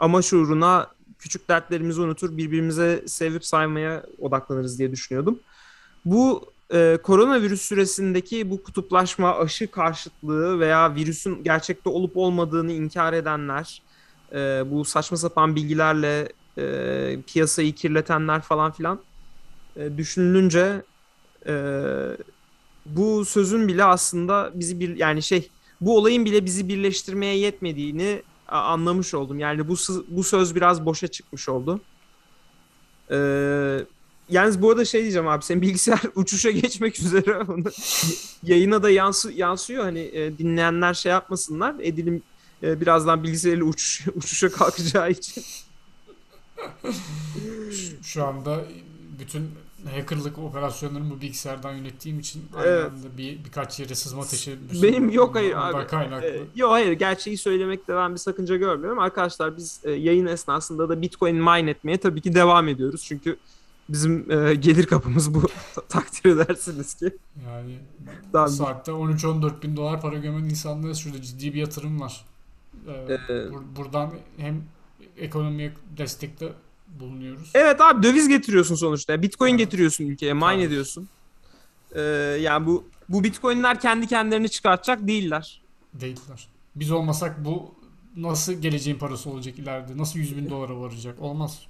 amaç 0.00 0.32
uğruna 0.32 0.90
küçük 1.18 1.48
dertlerimizi 1.48 2.00
unutur, 2.00 2.36
birbirimize 2.36 3.02
sevip 3.06 3.44
saymaya 3.44 4.06
odaklanırız 4.18 4.78
diye 4.78 4.92
düşünüyordum. 4.92 5.38
Bu 6.04 6.52
e, 6.74 6.98
koronavirüs 7.02 7.62
süresindeki 7.62 8.50
bu 8.50 8.62
kutuplaşma, 8.62 9.38
aşı 9.38 9.70
karşıtlığı 9.70 10.60
veya 10.60 10.94
virüsün 10.94 11.44
gerçekte 11.44 11.90
olup 11.90 12.16
olmadığını 12.16 12.72
inkar 12.72 13.12
edenler, 13.12 13.82
e, 14.32 14.36
bu 14.70 14.84
saçma 14.84 15.16
sapan 15.16 15.56
bilgilerle 15.56 16.28
e, 16.58 17.18
piyasayı 17.26 17.74
kirletenler 17.74 18.40
falan 18.40 18.72
filan 18.72 19.00
e, 19.76 19.96
düşünülünce 19.96 20.82
e, 21.46 21.54
bu 22.86 23.24
sözün 23.24 23.68
bile 23.68 23.84
aslında 23.84 24.50
bizi 24.54 24.80
bir 24.80 24.96
yani 24.96 25.22
şey 25.22 25.50
bu 25.82 25.96
olayın 25.98 26.24
bile 26.24 26.44
bizi 26.44 26.68
birleştirmeye 26.68 27.38
yetmediğini 27.38 28.22
anlamış 28.48 29.14
oldum. 29.14 29.38
Yani 29.38 29.68
bu 29.68 29.74
bu 30.08 30.24
söz 30.24 30.54
biraz 30.54 30.86
boşa 30.86 31.08
çıkmış 31.08 31.48
oldu. 31.48 31.80
Ee, 33.10 33.78
yalnız 34.30 34.62
bu 34.62 34.70
arada 34.70 34.84
şey 34.84 35.02
diyeceğim 35.02 35.28
abi 35.28 35.44
senin 35.44 35.62
bilgisayar 35.62 36.00
uçuşa 36.14 36.50
geçmek 36.50 37.00
üzere 37.00 37.38
yayına 38.42 38.82
da 38.82 38.90
yansı, 38.90 39.32
yansıyor 39.32 39.84
hani 39.84 40.00
e, 40.00 40.38
dinleyenler 40.38 40.94
şey 40.94 41.12
yapmasınlar 41.12 41.74
edilim 41.80 42.22
e, 42.62 42.80
birazdan 42.80 43.22
bilgisayarıyla 43.22 43.66
uçuş, 43.66 44.06
uçuşa 44.14 44.52
kalkacağı 44.52 45.10
için. 45.10 45.44
Şu- 47.72 48.04
Şu 48.04 48.24
anda 48.26 48.64
bütün 49.18 49.50
hackerlık 49.90 50.38
operasyonlarımı 50.38 51.10
bu 51.10 51.20
bilgisayardan 51.20 51.72
yönettiğim 51.74 52.18
için 52.20 52.44
aynı 52.56 52.66
Evet. 52.66 52.84
anda 52.92 53.18
bir 53.18 53.44
birkaç 53.44 53.80
yere 53.80 53.94
sızma 53.94 54.24
teşebbüsü 54.24 54.82
Benim 54.82 55.10
yok 55.10 55.34
hayır 55.34 55.54
abi. 55.56 55.86
kaynaklı. 55.86 56.26
Ee, 56.28 56.42
yok 56.56 56.70
hayır 56.72 56.92
gerçeği 56.92 57.36
söylemekte 57.38 57.96
ben 57.96 58.12
bir 58.12 58.18
sakınca 58.18 58.56
görmüyorum. 58.56 58.98
Arkadaşlar 58.98 59.56
biz 59.56 59.80
e, 59.84 59.90
yayın 59.90 60.26
esnasında 60.26 60.88
da 60.88 61.02
Bitcoin 61.02 61.36
mine 61.36 61.70
etmeye 61.70 61.96
tabii 61.96 62.20
ki 62.20 62.34
devam 62.34 62.68
ediyoruz. 62.68 63.04
Çünkü 63.04 63.36
bizim 63.88 64.30
e, 64.30 64.54
gelir 64.54 64.86
kapımız 64.86 65.34
bu 65.34 65.42
Ta- 65.74 65.80
takdir 65.88 66.30
edersiniz 66.30 66.94
ki. 66.94 67.12
Yani 67.46 67.78
Daha 68.32 68.48
saatte 68.48 68.92
13-14 68.92 69.62
bin 69.62 69.76
dolar 69.76 70.00
para 70.00 70.16
gömen 70.18 70.44
insanlara 70.44 70.94
şurada 70.94 71.22
ciddi 71.22 71.54
bir 71.54 71.58
yatırım 71.60 72.00
var. 72.00 72.24
Ee, 72.88 72.92
Ee, 73.12 73.18
bur- 73.32 73.76
buradan 73.76 74.10
hem 74.36 74.62
ekonomiye 75.18 75.72
destekte 75.98 76.52
bulunuyoruz. 77.00 77.50
Evet 77.54 77.80
abi 77.80 78.02
döviz 78.02 78.28
getiriyorsun 78.28 78.74
sonuçta. 78.74 79.22
Bitcoin 79.22 79.50
Evet. 79.50 79.58
getiriyorsun 79.58 80.04
ülkeye, 80.04 80.32
mine 80.32 80.44
Tabii. 80.44 80.62
ediyorsun. 80.62 81.08
Ee, 81.94 82.00
yani 82.40 82.66
bu 82.66 82.84
bu 83.08 83.24
Bitcoin'ler 83.24 83.80
kendi 83.80 84.06
kendilerini 84.06 84.48
çıkartacak 84.48 85.06
değiller. 85.06 85.62
Değiller. 85.94 86.48
Biz 86.76 86.90
olmasak 86.90 87.44
bu 87.44 87.74
nasıl 88.16 88.52
geleceğin 88.52 88.98
parası 88.98 89.30
olacak 89.30 89.58
ileride? 89.58 89.98
Nasıl 89.98 90.18
100 90.18 90.36
bin 90.36 90.50
dolara 90.50 90.80
varacak? 90.80 91.20
Olmaz. 91.20 91.60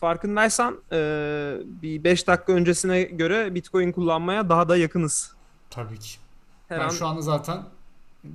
Farkındaysan 0.00 0.76
e, 0.92 0.96
bir 1.82 2.04
5 2.04 2.26
dakika 2.26 2.52
öncesine 2.52 3.02
göre 3.02 3.54
Bitcoin 3.54 3.92
kullanmaya 3.92 4.48
daha 4.48 4.68
da 4.68 4.76
yakınız. 4.76 5.32
Tabii 5.70 5.98
ki. 5.98 6.18
Her 6.68 6.80
ben 6.80 6.84
an 6.84 6.88
şu 6.88 7.06
anda 7.06 7.20
zaten 7.20 7.62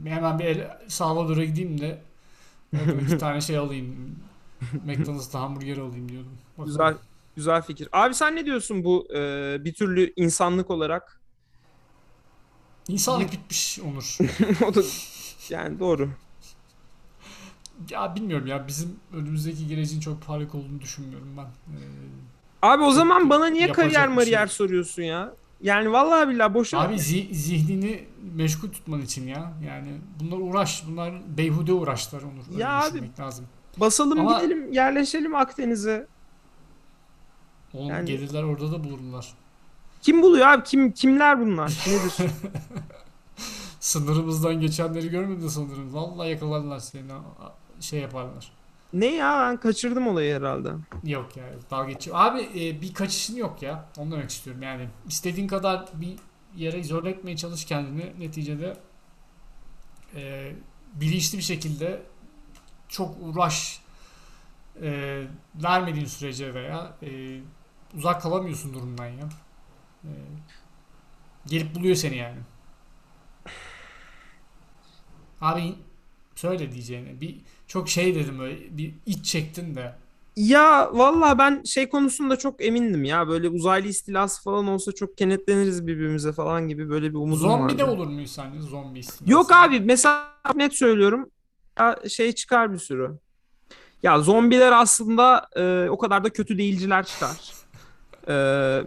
hemen 0.05 0.39
bir 0.39 0.45
el, 0.45 0.77
Salvador'a 0.87 1.43
gideyim 1.43 1.81
de 1.81 2.01
iki 3.01 3.17
tane 3.17 3.41
şey 3.41 3.57
alayım. 3.57 4.15
McDonald's'ta 4.85 5.39
hamburger 5.39 5.77
alayım 5.77 6.09
diyordum. 6.09 6.31
Bakalım. 6.57 6.67
güzel 6.67 6.95
güzel 7.35 7.61
fikir. 7.61 7.89
Abi 7.91 8.13
sen 8.13 8.35
ne 8.35 8.45
diyorsun 8.45 8.83
bu 8.83 9.07
e, 9.15 9.57
bir 9.65 9.73
türlü 9.73 10.13
insanlık 10.15 10.71
olarak? 10.71 11.21
İnsanlık 12.87 13.31
bitmiş 13.31 13.79
Onur. 13.79 14.17
o 14.67 14.75
da 14.75 14.81
yani 15.49 15.79
doğru. 15.79 16.09
ya 17.89 18.15
bilmiyorum 18.15 18.47
ya 18.47 18.67
bizim 18.67 18.99
önümüzdeki 19.13 19.67
geleceğin 19.67 20.01
çok 20.01 20.21
parlak 20.25 20.55
olduğunu 20.55 20.81
düşünmüyorum 20.81 21.37
ben. 21.37 21.43
Ee, 21.43 21.79
Abi 22.61 22.83
o 22.83 22.91
zaman 22.91 23.29
bana 23.29 23.47
niye 23.47 23.71
kariyer 23.71 24.05
şey 24.05 24.13
mariyer 24.15 24.47
soruyorsun 24.47 25.01
ya? 25.03 25.33
Yani 25.61 25.91
vallahi 25.91 26.29
billahi 26.29 26.53
boşuna. 26.53 26.81
abi 26.81 26.95
zi- 26.95 27.33
zihnini 27.33 28.05
meşgul 28.35 28.69
tutman 28.71 29.01
için 29.01 29.27
ya. 29.27 29.53
Yani 29.67 29.97
bunlar 30.19 30.37
uğraş. 30.37 30.83
Bunlar 30.87 31.13
beyhude 31.37 31.73
uğraşlar 31.73 32.21
Onur. 32.21 32.43
Öyle 32.51 32.63
Ya 32.63 32.83
abi, 32.83 33.11
lazım. 33.19 33.45
Basalım 33.77 34.19
Ama- 34.19 34.37
gidelim 34.39 34.73
yerleşelim 34.73 35.35
Akdeniz'e. 35.35 36.07
Oğlum 37.73 37.89
yani- 37.89 38.05
gelirler 38.05 38.43
orada 38.43 38.71
da 38.71 38.83
bulurlar. 38.83 39.33
Kim 40.01 40.21
buluyor 40.21 40.47
abi? 40.47 40.63
Kim 40.63 40.91
kimler 40.91 41.39
bunlar? 41.39 41.85
Nedir? 41.87 42.31
Sınırımızdan 43.79 44.55
geçenleri 44.61 45.09
görmedin 45.09 45.47
sanırım. 45.47 45.93
Vallahi 45.93 46.29
yakalarlar 46.29 46.79
seni. 46.79 47.11
Şey 47.79 47.99
yaparlar. 47.99 48.51
ne 48.93 49.05
ya 49.15 49.39
ben 49.39 49.57
kaçırdım 49.57 50.07
olayı 50.07 50.35
herhalde. 50.35 50.71
Yok 51.03 51.37
ya 51.37 51.43
dalga 51.71 51.91
geçiyor. 51.91 52.17
Abi 52.19 52.41
e, 52.55 52.81
bir 52.81 52.93
kaçışın 52.93 53.35
yok 53.35 53.61
ya. 53.61 53.85
Onu 53.97 54.11
demek 54.11 54.29
istiyorum 54.29 54.61
yani. 54.61 54.87
istediğin 55.07 55.47
kadar 55.47 55.85
bir 55.93 56.15
yere 56.55 57.09
etmeye 57.09 57.37
çalış 57.37 57.65
kendini. 57.65 58.13
Neticede 58.19 58.77
e, 60.15 60.51
bilinçli 60.93 61.37
bir 61.37 61.43
şekilde 61.43 62.01
çok 62.89 63.15
uğraş 63.21 63.81
e, 64.81 65.21
vermediğin 65.55 66.05
sürece 66.05 66.53
veya 66.53 66.93
e, 67.03 67.39
uzak 67.97 68.21
kalamıyorsun 68.21 68.73
durumdan 68.73 69.05
ya. 69.05 69.29
E, 70.03 70.11
gelip 71.45 71.75
buluyor 71.75 71.95
seni 71.95 72.17
yani. 72.17 72.39
Abi 75.41 75.75
söyle 76.35 76.71
diyeceğini. 76.71 77.21
Bir 77.21 77.37
çok 77.67 77.89
şey 77.89 78.15
dedim 78.15 78.39
böyle 78.39 78.77
bir 78.77 78.93
iç 79.05 79.25
çektin 79.25 79.75
de. 79.75 79.95
Ya 80.35 80.89
vallahi 80.93 81.37
ben 81.37 81.63
şey 81.63 81.89
konusunda 81.89 82.35
çok 82.37 82.65
emindim 82.65 83.03
ya. 83.03 83.27
Böyle 83.27 83.49
uzaylı 83.49 83.87
istilası 83.87 84.43
falan 84.43 84.67
olsa 84.67 84.91
çok 84.91 85.17
kenetleniriz 85.17 85.87
birbirimize 85.87 86.33
falan 86.33 86.67
gibi 86.67 86.89
böyle 86.89 87.09
bir 87.09 87.15
umudum 87.15 87.37
Zombi 87.37 87.77
de 87.77 87.83
vardı. 87.83 87.93
olur 87.95 88.07
muyuz 88.07 88.31
sence? 88.31 88.61
Zombi 88.61 88.99
istilası. 88.99 89.31
Yok 89.31 89.51
abi 89.51 89.79
mesela 89.79 90.27
net 90.55 90.75
söylüyorum. 90.75 91.29
Şey 92.09 92.31
çıkar 92.31 92.73
bir 92.73 92.77
sürü. 92.77 93.11
Ya 94.03 94.19
zombiler 94.19 94.71
aslında 94.71 95.47
e, 95.55 95.89
o 95.89 95.97
kadar 95.97 96.23
da 96.23 96.29
kötü 96.29 96.57
değilciler 96.57 97.05
çıkar. 97.05 97.37
Ee, 98.27 98.83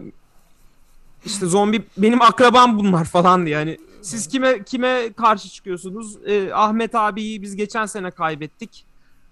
işte 1.25 1.45
zombi 1.45 1.83
benim 1.97 2.21
akrabam 2.21 2.79
bunlar 2.79 3.05
falan 3.05 3.45
diye. 3.45 3.55
Yani 3.57 3.77
siz 4.01 4.27
kime 4.27 4.63
kime 4.63 5.13
karşı 5.13 5.49
çıkıyorsunuz? 5.49 6.17
Ee, 6.25 6.53
Ahmet 6.53 6.95
abiyi 6.95 7.41
biz 7.41 7.55
geçen 7.55 7.85
sene 7.85 8.11
kaybettik. 8.11 8.85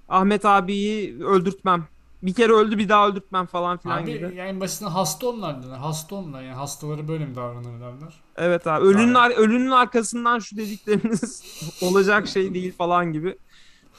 Ahmet 0.10 0.46
abiyi 0.46 1.24
öldürtmem. 1.24 1.88
Bir 2.24 2.34
kere 2.34 2.52
öldü 2.54 2.78
bir 2.78 2.90
daha 2.90 3.08
öldürtmem 3.08 3.46
falan 3.46 3.78
filan 3.78 4.04
Abi 4.04 4.14
gibi. 4.14 4.36
yani 4.36 4.60
başında 4.60 4.94
hasta 4.94 5.28
onlar 5.28 5.60
dediler. 5.62 5.78
Hasta 5.78 6.16
onlar 6.16 6.42
yani 6.44 6.56
hastaları 6.56 7.08
böyle 7.08 7.26
mi 7.26 7.36
davranır 7.36 7.82
derler. 7.82 8.14
Evet 8.38 8.68
abi. 8.68 8.86
Ölünün 8.86 9.14
ar- 9.14 9.32
ölünün 9.38 9.72
arkasından 9.72 10.40
şu 10.40 10.58
dedikleriniz 10.58 11.44
olacak 11.82 12.28
şey 12.28 12.54
değil 12.54 12.74
falan 12.78 13.14
gibi 13.14 13.38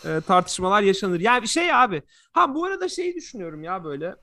e, 0.05 0.21
tartışmalar 0.21 0.83
yaşanır. 0.83 1.21
Yani 1.21 1.43
bir 1.43 1.49
şey 1.49 1.75
abi. 1.75 2.03
Ha 2.33 2.55
bu 2.55 2.65
arada 2.65 2.89
şeyi 2.89 3.15
düşünüyorum 3.15 3.63
ya 3.63 3.85
böyle. 3.85 4.15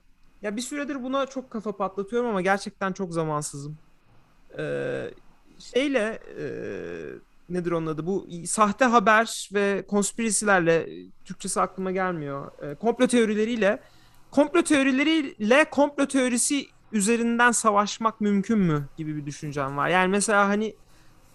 Ya 0.42 0.56
bir 0.56 0.62
süredir 0.62 1.02
buna 1.02 1.26
çok 1.26 1.50
kafa 1.50 1.76
patlatıyorum 1.76 2.28
ama 2.28 2.40
gerçekten 2.40 2.92
çok 2.92 3.12
zamansızım. 3.12 3.78
Ee, 4.58 5.10
şeyle 5.58 6.18
e, 6.38 6.46
nedir 7.48 7.72
onun 7.72 7.86
adı? 7.86 8.06
Bu 8.06 8.26
sahte 8.46 8.84
haber 8.84 9.50
ve 9.54 9.84
konspirasilerle 9.88 10.88
Türkçesi 11.24 11.60
aklıma 11.60 11.90
gelmiyor. 11.90 12.50
E, 12.62 12.74
komplo 12.74 13.06
teorileriyle 13.06 13.80
komplo 14.30 14.62
teorileriyle 14.62 15.64
komplo 15.70 16.06
teorisi 16.06 16.66
üzerinden 16.92 17.50
savaşmak 17.50 18.20
mümkün 18.20 18.58
mü 18.58 18.84
gibi 18.96 19.16
bir 19.16 19.26
düşüncem 19.26 19.76
var. 19.76 19.88
Yani 19.88 20.08
mesela 20.08 20.48
hani 20.48 20.76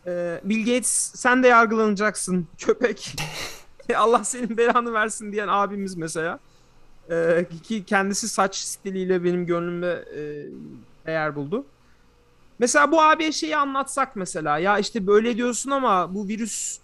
e, 0.08 0.42
Bill 0.44 0.60
Gates 0.60 1.12
sen 1.16 1.44
de 1.44 1.48
yargılanacaksın 1.48 2.48
köpek. 2.58 3.16
Allah 3.98 4.24
senin 4.24 4.58
belanı 4.58 4.94
versin 4.94 5.32
diyen 5.32 5.48
abimiz 5.48 5.96
mesela. 5.96 6.40
E, 7.10 7.46
ki 7.64 7.86
kendisi 7.86 8.30
saç 8.30 8.56
stiliyle 8.56 9.24
benim 9.24 9.46
gönlümde 9.46 10.06
e, 10.16 10.22
değer 11.06 11.36
buldu. 11.36 11.66
Mesela 12.60 12.92
bu 12.92 13.02
abiye 13.02 13.32
şeyi 13.32 13.58
anlatsak 13.58 14.16
mesela 14.16 14.58
ya 14.60 14.80
işte 14.80 15.08
böyle 15.08 15.38
diyorsun 15.38 15.72
ama 15.72 16.16
bu 16.16 16.28
virüs 16.28 16.80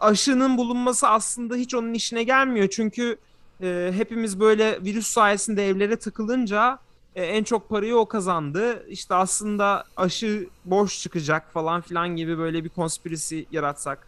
aşının 0.00 0.58
bulunması 0.58 1.08
aslında 1.08 1.54
hiç 1.54 1.74
onun 1.74 1.94
işine 1.94 2.22
gelmiyor. 2.22 2.68
Çünkü 2.68 3.16
e, 3.62 3.92
hepimiz 3.96 4.40
böyle 4.40 4.84
virüs 4.84 5.06
sayesinde 5.06 5.68
evlere 5.68 5.96
tıkılınca 5.96 6.78
e, 7.14 7.24
en 7.24 7.44
çok 7.44 7.68
parayı 7.68 7.96
o 7.96 8.06
kazandı. 8.06 8.86
İşte 8.88 9.14
aslında 9.14 9.84
aşı 9.96 10.48
boş 10.64 11.02
çıkacak 11.02 11.52
falan 11.52 11.80
filan 11.80 12.16
gibi 12.16 12.38
böyle 12.38 12.64
bir 12.64 12.68
konspirasi 12.68 13.46
yaratsak. 13.50 14.06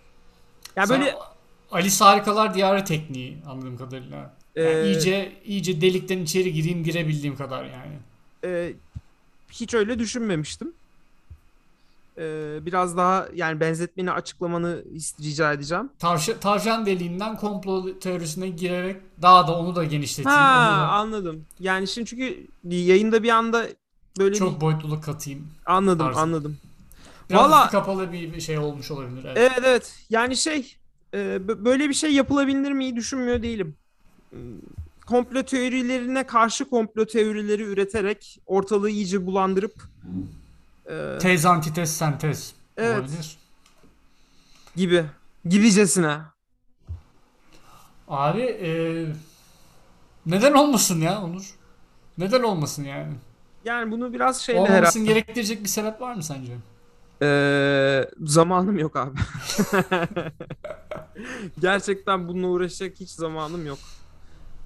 Ya 0.77 0.87
Sen 0.87 1.01
böyle 1.01 1.15
Alice 1.73 2.05
Harikalar 2.05 2.55
Diyarı 2.55 2.85
tekniği 2.85 3.37
anladığım 3.47 3.77
kadarıyla. 3.77 4.35
Yani 4.57 4.69
Ee, 4.69 4.85
iyice 4.87 5.33
iyice 5.45 5.81
delikten 5.81 6.19
içeri 6.19 6.53
gireyim 6.53 6.85
girebildiğim 6.85 7.37
kadar 7.37 7.65
yani. 7.65 7.95
e, 8.45 8.73
hiç 9.53 9.75
öyle 9.75 9.99
düşünmemiştim. 9.99 10.73
E, 12.19 12.23
biraz 12.67 12.97
daha 12.97 13.29
yani 13.35 13.61
benzetmeni 13.61 14.13
açıklamanı 14.13 14.85
rica 15.23 15.53
edeceğim. 15.53 15.91
Tavşan, 15.99 16.41
tavşan 16.41 16.87
deliğinden 16.87 17.37
komplo 17.37 17.99
teorisine 17.99 18.49
girerek 18.49 18.97
daha 19.23 19.47
da 19.49 19.59
onu 19.59 19.77
da 19.77 19.85
genişleteyim. 19.85 20.39
Ha 20.39 20.69
da 20.81 20.89
anladım. 20.89 21.45
Yani 21.61 21.89
şimdi 21.89 22.11
çünkü 22.11 22.47
yayında 22.69 23.23
bir 23.23 23.29
anda 23.29 23.67
böyle 24.19 24.35
çok 24.35 24.57
bir 24.57 24.61
boyutluluk 24.61 25.05
katayım. 25.05 25.49
anladım 25.67 26.07
tarzı. 26.07 26.21
anladım. 26.21 26.59
Biraz 27.31 27.41
Valla- 27.51 27.61
üstü 27.65 27.73
kapalı 27.73 28.13
bir 28.13 28.33
bir 28.35 28.41
şey 28.41 28.59
olmuş 28.59 28.91
olabilir. 28.91 29.25
Evet. 29.25 29.37
Evet 29.39 29.59
evet. 29.65 29.95
Yani 30.11 30.37
şey 30.37 30.77
e, 31.15 31.49
böyle 31.65 31.89
bir 31.89 31.95
şey 31.95 32.13
yapılabilir 32.13 32.73
miyi 32.73 32.97
düşünmüyor 32.97 33.43
değilim. 33.43 33.77
Hmm, 34.31 34.41
Komplo 35.07 35.43
teorilerine 35.43 36.27
karşı 36.27 36.65
komplo 36.65 37.07
teorileri 37.07 37.63
üreterek 37.63 38.39
ortalığı 38.47 38.91
iyice 38.91 39.27
bulandırıp 39.27 39.75
e, 40.91 41.19
Tez, 41.21 41.47
antitez, 41.47 41.97
sentez 41.97 42.55
Evet. 42.77 43.01
olabilir. 43.01 43.37
gibi 44.77 45.05
gibicesine. 45.49 46.19
Abi 48.09 48.41
e, 48.43 48.71
neden 50.27 50.53
olmasın 50.53 51.01
ya 51.01 51.23
Onur? 51.23 51.55
Neden 52.19 52.43
olmasın 52.43 52.85
yani? 52.85 53.13
Yani 53.65 53.91
bunu 53.91 54.13
biraz 54.13 54.41
şeyle 54.41 54.61
Olmamasını 54.61 55.03
herhalde. 55.03 55.21
gerektirecek 55.21 55.63
bir 55.65 55.69
sebep 55.69 56.01
var 56.01 56.15
mı 56.15 56.23
sence? 56.23 56.53
Ee, 57.23 58.11
zamanım 58.25 58.79
yok 58.79 58.97
abi. 58.97 59.19
Gerçekten 61.61 62.29
bununla 62.29 62.47
uğraşacak 62.47 63.01
hiç 63.01 63.11
zamanım 63.11 63.67
yok. 63.67 63.79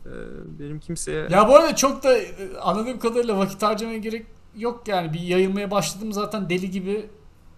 Ee, 0.06 0.10
benim 0.58 0.80
kimseye 0.80 1.26
Ya 1.30 1.48
bu 1.48 1.56
arada 1.56 1.76
çok 1.76 2.02
da 2.02 2.16
anladığım 2.62 2.98
kadarıyla 2.98 3.38
vakit 3.38 3.62
harcamaya 3.62 3.98
gerek 3.98 4.26
yok 4.56 4.88
yani. 4.88 5.12
Bir 5.12 5.20
yayılmaya 5.20 5.70
başladım 5.70 6.12
zaten 6.12 6.50
deli 6.50 6.70
gibi 6.70 7.10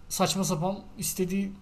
saçma 0.09 0.45
sapan 0.45 0.79
istediği 0.99 1.53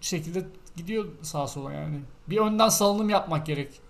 şekilde 0.00 0.46
gidiyor 0.76 1.04
sağa 1.22 1.46
sola 1.46 1.72
yani. 1.72 2.00
Bir 2.28 2.38
önden 2.38 2.68
salınım 2.68 3.08
yapmak 3.10 3.46
gerek. 3.46 3.80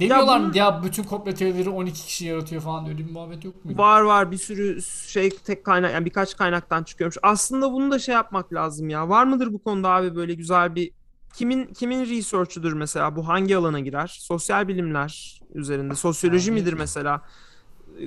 Demiyorlar 0.00 0.40
bunu- 0.40 0.48
mı 0.48 0.56
ya 0.56 0.82
bütün 0.84 1.02
komplo 1.02 1.32
teorileri 1.34 1.70
12 1.70 2.04
kişi 2.06 2.26
yaratıyor 2.26 2.62
falan 2.62 2.88
öyle 2.88 2.98
bir 2.98 3.10
muhabbet 3.12 3.44
yok 3.44 3.64
mu? 3.64 3.72
Var 3.78 4.00
var 4.00 4.30
bir 4.30 4.36
sürü 4.36 4.82
şey 5.08 5.30
tek 5.30 5.64
kaynak 5.64 5.92
yani 5.92 6.04
birkaç 6.04 6.36
kaynaktan 6.36 6.82
çıkıyormuş. 6.84 7.16
Aslında 7.22 7.72
bunu 7.72 7.90
da 7.90 7.98
şey 7.98 8.14
yapmak 8.14 8.52
lazım 8.52 8.88
ya. 8.88 9.08
Var 9.08 9.24
mıdır 9.24 9.52
bu 9.52 9.58
konuda 9.62 9.88
abi 9.88 10.16
böyle 10.16 10.34
güzel 10.34 10.74
bir 10.74 10.90
kimin 11.34 11.66
kimin 11.66 12.06
research'udur 12.06 12.72
mesela 12.72 13.16
bu 13.16 13.28
hangi 13.28 13.56
alana 13.56 13.80
girer? 13.80 14.16
Sosyal 14.20 14.68
bilimler 14.68 15.40
üzerinde. 15.54 15.94
Sosyoloji 15.94 16.50
Abi- 16.52 16.60
midir 16.60 16.72
mesela? 16.72 17.22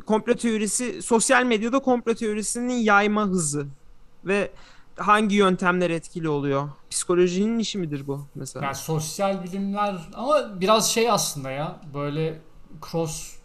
Komplo 0.05 0.33
teorisi 0.33 1.01
sosyal 1.01 1.43
medyada 1.45 1.79
komplo 1.79 2.13
teorisinin 2.13 2.73
yayma 2.73 3.25
hızı 3.25 3.65
ve 4.25 4.51
hangi 4.97 5.35
yöntemler 5.35 5.89
etkili 5.89 6.29
oluyor? 6.29 6.69
Psikolojinin 6.89 7.59
işi 7.59 7.77
midir 7.77 8.07
bu 8.07 8.27
mesela? 8.35 8.65
Yani 8.65 8.75
sosyal 8.75 9.43
bilimler 9.43 9.95
ama 10.13 10.61
biraz 10.61 10.91
şey 10.91 11.11
aslında 11.11 11.51
ya 11.51 11.79
böyle 11.93 12.41
cross 12.91 13.35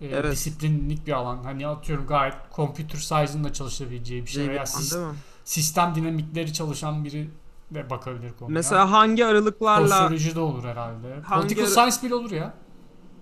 e, 0.00 0.06
Evet. 0.06 0.32
disiplinlik 0.32 1.06
bir 1.06 1.12
alan. 1.12 1.44
Hani 1.44 1.66
atıyorum 1.66 2.06
gayet 2.06 2.34
computer 2.56 2.98
science'ın 2.98 3.44
da 3.44 3.52
çalışabileceği 3.52 4.22
bir 4.22 4.30
şey 4.30 4.44
Şey 4.44 4.54
veya 4.54 4.62
sis- 4.66 4.94
değil 4.94 5.06
sistem 5.44 5.94
dinamikleri 5.94 6.52
çalışan 6.52 7.04
biri 7.04 7.30
de 7.70 7.90
bakabilir 7.90 8.32
konuya. 8.32 8.54
Mesela 8.54 8.90
hangi 8.90 9.26
aralıklarla 9.26 9.88
Sosyoloji 9.88 10.34
de 10.34 10.40
olur 10.40 10.64
herhalde. 10.64 11.20
Hangi 11.24 11.42
Political 11.42 11.64
ara- 11.64 11.70
science 11.90 11.96
bile 12.06 12.14
olur 12.14 12.30
ya. 12.30 12.54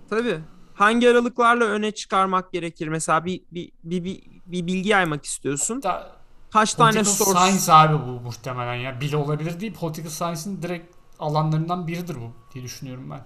Tabii. 0.09 0.39
Hangi 0.73 1.09
aralıklarla 1.09 1.65
öne 1.65 1.91
çıkarmak 1.91 2.51
gerekir? 2.51 2.87
Mesela 2.87 3.25
bir 3.25 3.41
bir 3.51 3.71
bir, 3.83 4.03
bir, 4.03 4.23
bir 4.45 4.67
bilgi 4.67 4.89
yaymak 4.89 5.25
istiyorsun. 5.25 5.75
Hatta 5.75 6.16
Kaç 6.57 6.73
tane 6.73 7.03
source? 7.03 7.39
science 7.39 7.73
abi 7.73 7.93
bu 8.07 8.21
muhtemelen 8.21 8.73
ya. 8.75 9.01
Bile 9.01 9.17
olabilir 9.17 9.59
değil. 9.59 9.73
Political 9.73 10.09
science'ın 10.09 10.61
direkt 10.61 10.95
alanlarından 11.19 11.87
biridir 11.87 12.15
bu 12.15 12.53
diye 12.53 12.63
düşünüyorum 12.63 13.09
ben. 13.11 13.25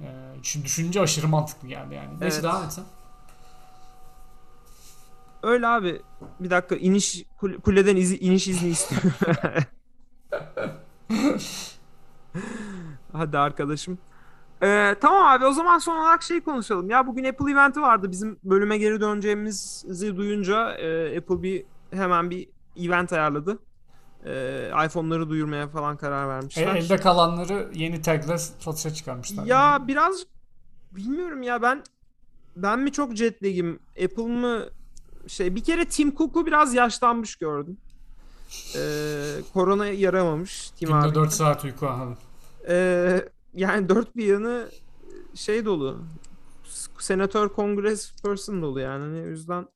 Ee, 0.00 0.06
çünkü 0.42 0.64
düşününce 0.66 1.00
aşırı 1.00 1.28
mantıklı 1.28 1.68
geldi 1.68 1.94
yani. 1.94 2.20
Neyse 2.20 2.34
Evet. 2.34 2.44
devam 2.44 2.64
et 2.64 2.72
sen. 2.72 2.84
Öyle 5.42 5.66
abi. 5.66 6.02
Bir 6.40 6.50
dakika 6.50 6.76
iniş 6.76 7.24
kule- 7.40 7.58
kuleden 7.58 7.96
izi, 7.96 8.18
iniş 8.18 8.48
izni 8.48 8.68
istiyorum. 8.68 9.12
Hadi 13.12 13.38
arkadaşım. 13.38 13.98
Ee, 14.62 14.96
tamam 15.00 15.26
abi 15.26 15.46
o 15.46 15.52
zaman 15.52 15.78
son 15.78 15.96
olarak 15.96 16.22
şey 16.22 16.40
konuşalım. 16.40 16.90
Ya 16.90 17.06
bugün 17.06 17.24
Apple 17.24 17.52
eventi 17.52 17.82
vardı. 17.82 18.10
Bizim 18.10 18.38
bölüme 18.44 18.78
geri 18.78 19.00
döneceğimizi 19.00 20.16
duyunca 20.16 20.72
e, 20.72 21.18
Apple 21.18 21.42
bir 21.42 21.64
hemen 21.90 22.30
bir 22.30 22.48
event 22.76 23.12
ayarladı. 23.12 23.58
Ee, 24.26 24.70
iPhone'ları 24.86 25.28
duyurmaya 25.30 25.68
falan 25.68 25.96
karar 25.96 26.24
E, 26.24 26.28
vermişler. 26.28 26.76
elde 26.76 26.96
kalanları 26.96 27.70
yeni 27.74 28.02
tagla 28.02 28.38
satışa 28.38 28.94
çıkarmışlar. 28.94 29.44
Ya 29.44 29.84
biraz 29.88 30.26
bilmiyorum 30.92 31.42
ya 31.42 31.62
ben 31.62 31.82
ben 32.56 32.78
mi 32.80 32.92
çok 32.92 33.16
jet 33.16 33.42
lag'im 33.42 33.78
Apple 34.04 34.22
mı 34.26 34.64
şey 35.26 35.54
bir 35.54 35.64
kere 35.64 35.84
Tim 35.88 36.16
Cook'u 36.16 36.46
biraz 36.46 36.74
yaşlanmış 36.74 37.36
gördüm. 37.36 37.76
Ee, 38.76 39.34
korona 39.52 39.86
yaramamış 39.86 40.70
Tim 40.70 40.88
Günde 40.88 41.00
abi. 41.00 41.14
4 41.14 41.32
saat 41.32 41.64
uyku 41.64 41.86
anladım. 41.88 42.16
Ee, 42.68 43.24
yani 43.54 43.88
dört 43.88 44.16
bir 44.16 44.26
yanı 44.26 44.68
şey 45.34 45.64
dolu. 45.64 45.98
Senatör 46.98 47.48
kongres 47.48 48.22
person 48.22 48.62
dolu 48.62 48.80
yani. 48.80 49.02
Hani 49.02 49.26
o 49.26 49.30
yüzden 49.30 49.66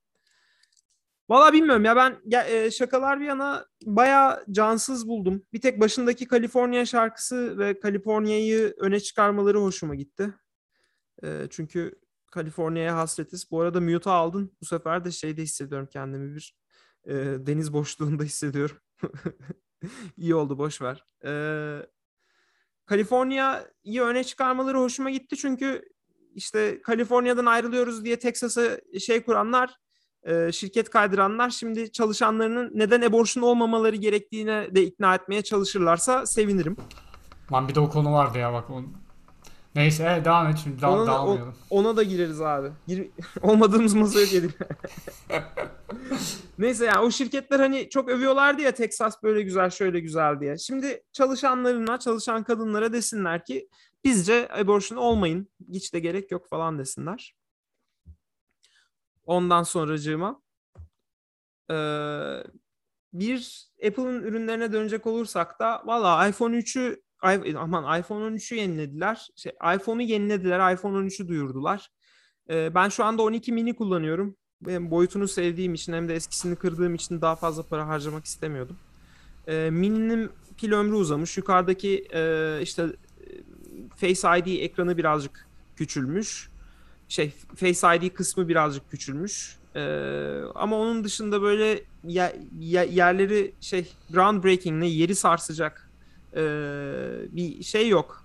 Valla 1.31 1.53
bilmiyorum 1.53 1.85
ya 1.85 1.97
ben 1.97 2.17
ya, 2.25 2.45
e, 2.45 2.71
şakalar 2.71 3.21
bir 3.21 3.25
yana 3.25 3.67
bayağı 3.87 4.45
cansız 4.51 5.09
buldum. 5.09 5.43
Bir 5.53 5.61
tek 5.61 5.81
başındaki 5.81 6.29
Kaliforniya 6.29 6.87
şarkısı 6.87 7.59
ve 7.59 7.81
Kaliforniya'yı 7.81 8.75
öne 8.79 9.01
çıkarmaları 9.01 9.59
hoşuma 9.59 9.95
gitti. 9.95 10.35
E, 11.25 11.47
çünkü 11.51 12.01
Kaliforniya'ya 12.31 12.97
hasretiz. 12.97 13.51
Bu 13.51 13.61
arada 13.61 13.81
mute'a 13.81 14.13
aldın. 14.13 14.57
Bu 14.61 14.65
sefer 14.65 15.05
de 15.05 15.11
şeyde 15.11 15.43
hissediyorum 15.43 15.89
kendimi 15.93 16.35
bir 16.35 16.57
e, 17.05 17.15
deniz 17.47 17.73
boşluğunda 17.73 18.23
hissediyorum. 18.23 18.77
İyi 20.17 20.35
oldu 20.35 20.59
boş 20.59 20.83
ver. 20.83 21.05
E, 21.25 21.33
Kaliforniya'yı 22.87 24.03
öne 24.03 24.25
çıkarmaları 24.25 24.79
hoşuma 24.79 25.11
gitti 25.11 25.37
çünkü 25.37 25.83
işte 26.35 26.83
Kaliforniya'dan 26.83 27.47
ayrılıyoruz 27.47 28.05
diye 28.05 28.19
Texas'a 28.19 28.81
şey 29.01 29.23
kuranlar 29.23 29.77
e, 30.25 30.53
şirket 30.53 30.91
kaydıranlar 30.91 31.51
şimdi 31.51 31.93
çalışanlarının 31.93 32.71
neden 32.75 33.03
abortion 33.03 33.43
olmamaları 33.45 33.97
gerektiğine 33.97 34.75
de 34.75 34.83
ikna 34.83 35.15
etmeye 35.15 35.43
çalışırlarsa 35.43 36.27
sevinirim. 36.27 36.77
Lan 37.53 37.69
bir 37.69 37.75
de 37.75 37.81
o 37.81 37.91
konu 37.91 38.13
vardı 38.13 38.39
ya 38.39 38.53
bak. 38.53 38.71
On... 38.71 38.87
Neyse 39.75 40.09
evet, 40.11 40.25
devam 40.25 40.47
et 40.47 40.59
şimdi. 40.63 40.83
Daha, 40.83 40.93
Ona, 40.93 41.03
da- 41.03 41.07
dağılmayalım. 41.07 41.55
o- 41.71 41.79
ona 41.81 41.97
da 41.97 42.03
gireriz 42.03 42.41
abi. 42.41 42.69
Gir- 42.89 43.11
olmadığımız 43.43 43.95
masaya 43.95 44.27
gelin. 44.27 44.53
Neyse 46.59 46.85
yani 46.85 46.99
o 46.99 47.11
şirketler 47.11 47.61
hani 47.61 47.89
çok 47.91 48.09
övüyorlardı 48.09 48.63
ya 48.63 48.73
Texas 48.75 49.23
böyle 49.23 49.43
güzel 49.43 49.71
şöyle 49.71 50.01
güzel 50.01 50.41
diye. 50.41 50.59
Şimdi 50.59 51.03
çalışanlarına, 51.13 51.99
çalışan 51.99 52.45
kadınlara 52.45 52.93
desinler 52.93 53.45
ki 53.45 53.69
bizce 54.05 54.49
abortion 54.53 54.99
olmayın. 54.99 55.49
Hiç 55.73 55.95
de 55.95 56.01
gerek 56.01 56.31
yok 56.31 56.49
falan 56.49 56.79
desinler. 56.79 57.35
Ondan 59.31 59.63
sonracığıma 59.63 60.43
eee, 61.71 62.45
bir 63.13 63.69
Apple'ın 63.87 64.23
ürünlerine 64.23 64.73
dönecek 64.73 65.07
olursak 65.07 65.61
da 65.61 65.83
valla 65.85 66.29
iPhone 66.29 66.57
3'ü 66.57 67.03
ay- 67.21 67.55
aman 67.59 68.01
iPhone 68.01 68.25
13'ü 68.25 68.55
yenilediler. 68.57 69.29
Şey, 69.37 69.53
iPhone'u 69.77 70.03
yenilediler. 70.03 70.73
iPhone 70.73 70.97
13'ü 70.99 71.29
duyurdular. 71.29 71.89
Ee, 72.51 72.75
ben 72.75 72.89
şu 72.89 73.05
anda 73.05 73.23
12 73.23 73.53
mini 73.53 73.77
kullanıyorum. 73.77 74.37
Benim 74.61 74.91
boyutunu 74.91 75.29
sevdiğim 75.29 75.75
için 75.75 75.93
hem 75.93 76.09
de 76.09 76.15
eskisini 76.15 76.57
kırdığım 76.57 76.95
için 76.95 77.21
daha 77.21 77.37
fazla 77.37 77.63
para 77.63 77.89
harcamak 77.89 78.25
istemiyordum. 78.25 78.77
Ee, 79.47 79.71
mini'nin 79.73 80.31
pil 80.57 80.73
ömrü 80.73 80.95
uzamış. 80.95 81.37
Yukarıdaki 81.37 82.09
e, 82.15 82.59
işte 82.63 82.83
e, 82.83 82.97
Face 83.97 84.39
ID 84.39 84.63
ekranı 84.63 84.97
birazcık 84.99 85.49
küçülmüş. 85.77 86.50
Şey 87.11 87.33
Face 87.57 87.97
ID 87.97 88.11
kısmı 88.15 88.49
birazcık 88.49 88.91
küçülmüş. 88.91 89.57
Ee, 89.77 89.81
ama 90.55 90.77
onun 90.79 91.05
dışında 91.05 91.43
böyle 91.43 91.83
ye- 92.05 92.37
ye- 92.61 92.89
yerleri 92.93 93.53
şey 93.61 93.93
groundbreaking 94.11 94.83
ne 94.83 94.87
yeri 94.87 95.15
sarsacak 95.15 95.91
e, 96.37 96.43
bir 97.31 97.63
şey 97.63 97.89
yok. 97.89 98.25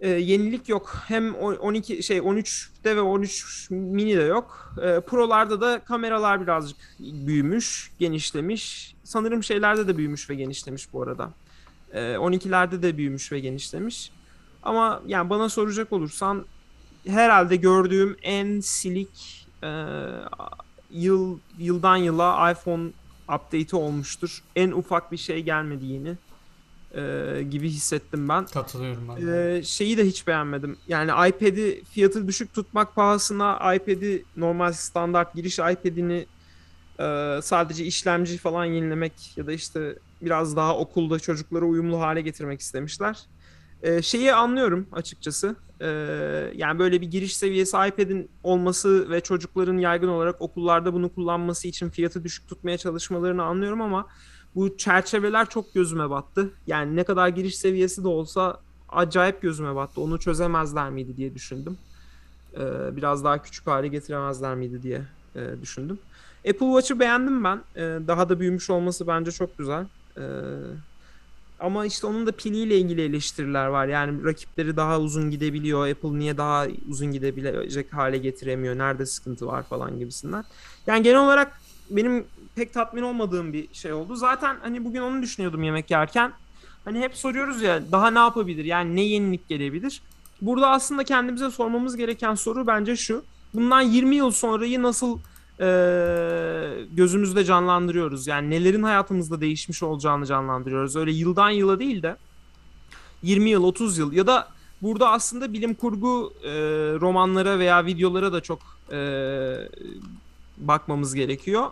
E, 0.00 0.08
yenilik 0.08 0.68
yok. 0.68 0.96
Hem 1.06 1.34
o- 1.34 1.54
12 1.54 2.02
şey 2.02 2.18
13'te 2.20 2.96
ve 2.96 3.00
13 3.00 3.66
mini 3.70 4.16
de 4.16 4.22
yok. 4.22 4.74
E, 4.82 5.00
Pro'larda 5.00 5.60
da 5.60 5.80
kameralar 5.84 6.42
birazcık 6.42 6.76
büyümüş, 7.00 7.90
genişlemiş. 7.98 8.94
Sanırım 9.04 9.44
şeylerde 9.44 9.88
de 9.88 9.96
büyümüş 9.96 10.30
ve 10.30 10.34
genişlemiş 10.34 10.92
bu 10.92 11.02
arada. 11.02 11.30
E, 11.92 12.16
12'lerde 12.18 12.82
de 12.82 12.96
büyümüş 12.96 13.32
ve 13.32 13.40
genişlemiş. 13.40 14.10
Ama 14.62 15.02
yani 15.06 15.30
bana 15.30 15.48
soracak 15.48 15.92
olursan 15.92 16.44
herhalde 17.06 17.56
gördüğüm 17.56 18.16
en 18.22 18.60
silik 18.60 19.46
e, 19.62 19.86
yıl 20.90 21.38
yıldan 21.58 21.96
yıla 21.96 22.52
iPhone 22.52 22.90
update'i 23.28 23.76
olmuştur. 23.76 24.42
En 24.56 24.70
ufak 24.70 25.12
bir 25.12 25.16
şey 25.16 25.42
gelmedi 25.42 25.84
yeni 25.86 26.16
e, 26.94 27.42
gibi 27.42 27.68
hissettim 27.68 28.28
ben. 28.28 28.46
Katılıyorum 28.46 29.08
ben. 29.08 29.26
Ee, 29.26 29.62
şeyi 29.62 29.98
de 29.98 30.06
hiç 30.06 30.26
beğenmedim. 30.26 30.76
Yani 30.88 31.10
iPad'i 31.28 31.84
fiyatı 31.84 32.28
düşük 32.28 32.54
tutmak 32.54 32.94
pahasına 32.94 33.74
iPad'i 33.74 34.24
normal 34.36 34.72
standart 34.72 35.34
giriş 35.34 35.58
iPad'ini 35.58 36.26
e, 37.00 37.38
sadece 37.42 37.84
işlemci 37.84 38.38
falan 38.38 38.64
yenilemek 38.64 39.12
ya 39.36 39.46
da 39.46 39.52
işte 39.52 39.98
biraz 40.22 40.56
daha 40.56 40.78
okulda 40.78 41.18
çocuklara 41.18 41.64
uyumlu 41.64 42.00
hale 42.00 42.20
getirmek 42.20 42.60
istemişler. 42.60 43.18
Ee, 43.82 44.02
şeyi 44.02 44.34
anlıyorum 44.34 44.86
açıkçası. 44.92 45.56
Ee, 45.80 46.52
yani 46.56 46.78
böyle 46.78 47.00
bir 47.00 47.06
giriş 47.06 47.36
seviyesi 47.36 47.76
iPad'in 47.76 48.28
olması 48.42 49.10
ve 49.10 49.20
çocukların 49.20 49.78
yaygın 49.78 50.08
olarak 50.08 50.42
okullarda 50.42 50.94
bunu 50.94 51.14
kullanması 51.14 51.68
için 51.68 51.90
fiyatı 51.90 52.24
düşük 52.24 52.48
tutmaya 52.48 52.78
çalışmalarını 52.78 53.42
anlıyorum 53.42 53.80
ama 53.80 54.06
bu 54.54 54.76
çerçeveler 54.76 55.48
çok 55.48 55.74
gözüme 55.74 56.10
battı. 56.10 56.50
Yani 56.66 56.96
ne 56.96 57.04
kadar 57.04 57.28
giriş 57.28 57.58
seviyesi 57.58 58.04
de 58.04 58.08
olsa 58.08 58.60
acayip 58.88 59.42
gözüme 59.42 59.74
battı. 59.74 60.00
Onu 60.00 60.18
çözemezler 60.18 60.90
miydi 60.90 61.16
diye 61.16 61.34
düşündüm. 61.34 61.78
Ee, 62.54 62.96
biraz 62.96 63.24
daha 63.24 63.42
küçük 63.42 63.66
hale 63.66 63.88
getiremezler 63.88 64.54
miydi 64.54 64.82
diye 64.82 65.02
e, 65.36 65.62
düşündüm. 65.62 65.98
Apple 66.38 66.66
Watch'ı 66.66 67.00
beğendim 67.00 67.44
ben. 67.44 67.60
Ee, 67.76 67.80
daha 68.06 68.28
da 68.28 68.40
büyümüş 68.40 68.70
olması 68.70 69.06
bence 69.06 69.30
çok 69.30 69.58
güzel. 69.58 69.86
Ama 71.60 71.86
işte 71.86 72.06
onun 72.06 72.26
da 72.26 72.32
piliyle 72.32 72.78
ilgili 72.78 73.02
eleştiriler 73.02 73.66
var. 73.66 73.86
Yani 73.86 74.24
rakipleri 74.24 74.76
daha 74.76 75.00
uzun 75.00 75.30
gidebiliyor. 75.30 75.88
Apple 75.88 76.18
niye 76.18 76.36
daha 76.36 76.66
uzun 76.88 77.12
gidebilecek 77.12 77.92
hale 77.92 78.18
getiremiyor? 78.18 78.78
Nerede 78.78 79.06
sıkıntı 79.06 79.46
var 79.46 79.62
falan 79.62 79.98
gibisinden. 79.98 80.44
Yani 80.86 81.02
genel 81.02 81.18
olarak 81.18 81.60
benim 81.90 82.24
pek 82.54 82.74
tatmin 82.74 83.02
olmadığım 83.02 83.52
bir 83.52 83.74
şey 83.74 83.92
oldu. 83.92 84.16
Zaten 84.16 84.56
hani 84.62 84.84
bugün 84.84 85.00
onu 85.00 85.22
düşünüyordum 85.22 85.62
yemek 85.62 85.90
yerken. 85.90 86.32
Hani 86.84 87.00
hep 87.00 87.16
soruyoruz 87.16 87.62
ya 87.62 87.92
daha 87.92 88.10
ne 88.10 88.18
yapabilir? 88.18 88.64
Yani 88.64 88.96
ne 88.96 89.02
yenilik 89.02 89.48
gelebilir? 89.48 90.02
Burada 90.40 90.70
aslında 90.70 91.04
kendimize 91.04 91.50
sormamız 91.50 91.96
gereken 91.96 92.34
soru 92.34 92.66
bence 92.66 92.96
şu. 92.96 93.24
Bundan 93.54 93.80
20 93.80 94.16
yıl 94.16 94.30
sonrayı 94.30 94.82
nasıl 94.82 95.18
e, 95.60 95.66
gözümüzde 96.92 97.44
canlandırıyoruz? 97.44 98.26
Yani 98.26 98.50
nelerin 98.50 98.82
hayatımızda 98.82 99.40
değişmiş 99.40 99.82
olacağını 99.82 100.26
canlandırıyoruz. 100.26 100.96
Öyle 100.96 101.12
yıldan 101.12 101.50
yıla 101.50 101.78
değil 101.78 102.02
de 102.02 102.16
20 103.22 103.50
yıl, 103.50 103.64
30 103.64 103.98
yıl 103.98 104.12
ya 104.12 104.26
da 104.26 104.48
burada 104.82 105.10
aslında 105.10 105.52
bilim 105.52 105.74
kurgu 105.74 106.32
e, 106.44 106.50
romanlara 107.00 107.58
veya 107.58 107.86
videolara 107.86 108.32
da 108.32 108.40
çok 108.40 108.58
e, 108.92 108.98
bakmamız 110.58 111.14
gerekiyor. 111.14 111.66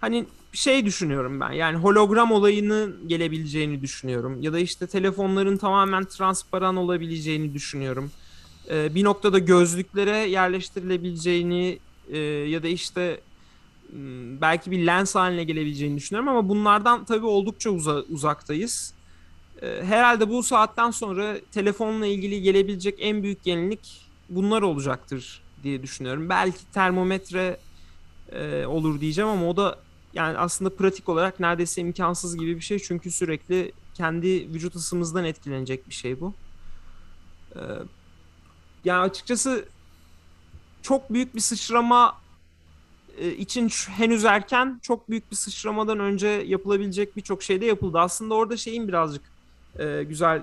Hani 0.00 0.26
şey 0.52 0.84
düşünüyorum 0.86 1.40
ben 1.40 1.52
yani 1.52 1.76
hologram 1.76 2.32
olayının 2.32 3.08
gelebileceğini 3.08 3.82
düşünüyorum. 3.82 4.42
Ya 4.42 4.52
da 4.52 4.58
işte 4.58 4.86
telefonların 4.86 5.56
tamamen 5.56 6.04
transparan 6.04 6.76
olabileceğini 6.76 7.54
düşünüyorum. 7.54 8.10
Ee, 8.70 8.94
bir 8.94 9.04
noktada 9.04 9.38
gözlüklere 9.38 10.16
yerleştirilebileceğini 10.16 11.78
e, 12.08 12.18
ya 12.18 12.62
da 12.62 12.68
işte 12.68 13.20
belki 14.40 14.70
bir 14.70 14.86
lens 14.86 15.14
haline 15.14 15.44
gelebileceğini 15.44 15.96
düşünüyorum 15.96 16.28
ama 16.28 16.48
bunlardan 16.48 17.04
tabii 17.04 17.26
oldukça 17.26 17.70
uza- 17.70 18.04
uzaktayız. 18.08 18.94
Ee, 19.62 19.82
herhalde 19.84 20.28
bu 20.28 20.42
saatten 20.42 20.90
sonra 20.90 21.36
telefonla 21.52 22.06
ilgili 22.06 22.42
gelebilecek 22.42 22.94
en 22.98 23.22
büyük 23.22 23.46
yenilik 23.46 24.06
bunlar 24.28 24.62
olacaktır 24.62 25.42
diye 25.62 25.82
düşünüyorum. 25.82 26.28
Belki 26.28 26.70
termometre 26.72 27.56
e, 28.32 28.66
olur 28.66 29.00
diyeceğim 29.00 29.30
ama 29.30 29.48
o 29.48 29.56
da 29.56 29.78
yani 30.14 30.38
aslında 30.38 30.76
pratik 30.76 31.08
olarak 31.08 31.40
neredeyse 31.40 31.80
imkansız 31.80 32.38
gibi 32.38 32.56
bir 32.56 32.60
şey. 32.60 32.78
Çünkü 32.78 33.10
sürekli 33.10 33.72
kendi 33.94 34.28
vücut 34.28 34.76
ısımızdan 34.76 35.24
etkilenecek 35.24 35.88
bir 35.88 35.94
şey 35.94 36.20
bu. 36.20 36.34
Ee, 37.56 37.60
yani 38.84 39.00
açıkçası 39.00 39.68
çok 40.82 41.12
büyük 41.12 41.34
bir 41.34 41.40
sıçrama 41.40 42.08
e, 42.08 42.25
için 43.20 43.68
şu- 43.68 43.92
henüz 43.92 44.24
erken. 44.24 44.80
Çok 44.82 45.10
büyük 45.10 45.30
bir 45.30 45.36
sıçramadan 45.36 46.00
önce 46.00 46.28
yapılabilecek 46.28 47.16
birçok 47.16 47.42
şey 47.42 47.60
de 47.60 47.64
yapıldı. 47.64 47.98
Aslında 47.98 48.34
orada 48.34 48.56
şeyin 48.56 48.88
birazcık 48.88 49.22
e, 49.78 50.02
güzel 50.02 50.42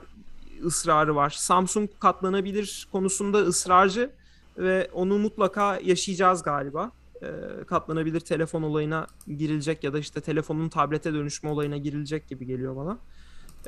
ısrarı 0.65 1.15
var. 1.15 1.29
Samsung 1.29 1.89
katlanabilir 1.99 2.87
konusunda 2.91 3.37
ısrarcı 3.37 4.09
ve 4.57 4.89
onu 4.93 5.17
mutlaka 5.19 5.79
yaşayacağız 5.83 6.43
galiba 6.43 6.91
e, 7.21 7.27
katlanabilir 7.67 8.19
telefon 8.19 8.63
olayına 8.63 9.07
girilecek 9.37 9.83
ya 9.83 9.93
da 9.93 9.99
işte 9.99 10.21
telefonun 10.21 10.69
tablete 10.69 11.13
dönüşme 11.13 11.49
olayına 11.49 11.77
girilecek 11.77 12.27
gibi 12.29 12.45
geliyor 12.45 12.75
bana. 12.75 12.97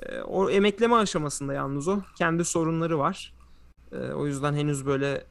E, 0.01 0.21
o 0.21 0.49
emekleme 0.49 0.95
aşamasında 0.95 1.53
yalnız 1.53 1.87
o. 1.87 1.99
Kendi 2.17 2.45
sorunları 2.45 2.99
var. 2.99 3.33
E, 3.91 3.97
o 3.97 4.27
yüzden 4.27 4.53
henüz 4.53 4.85
böyle 4.85 5.23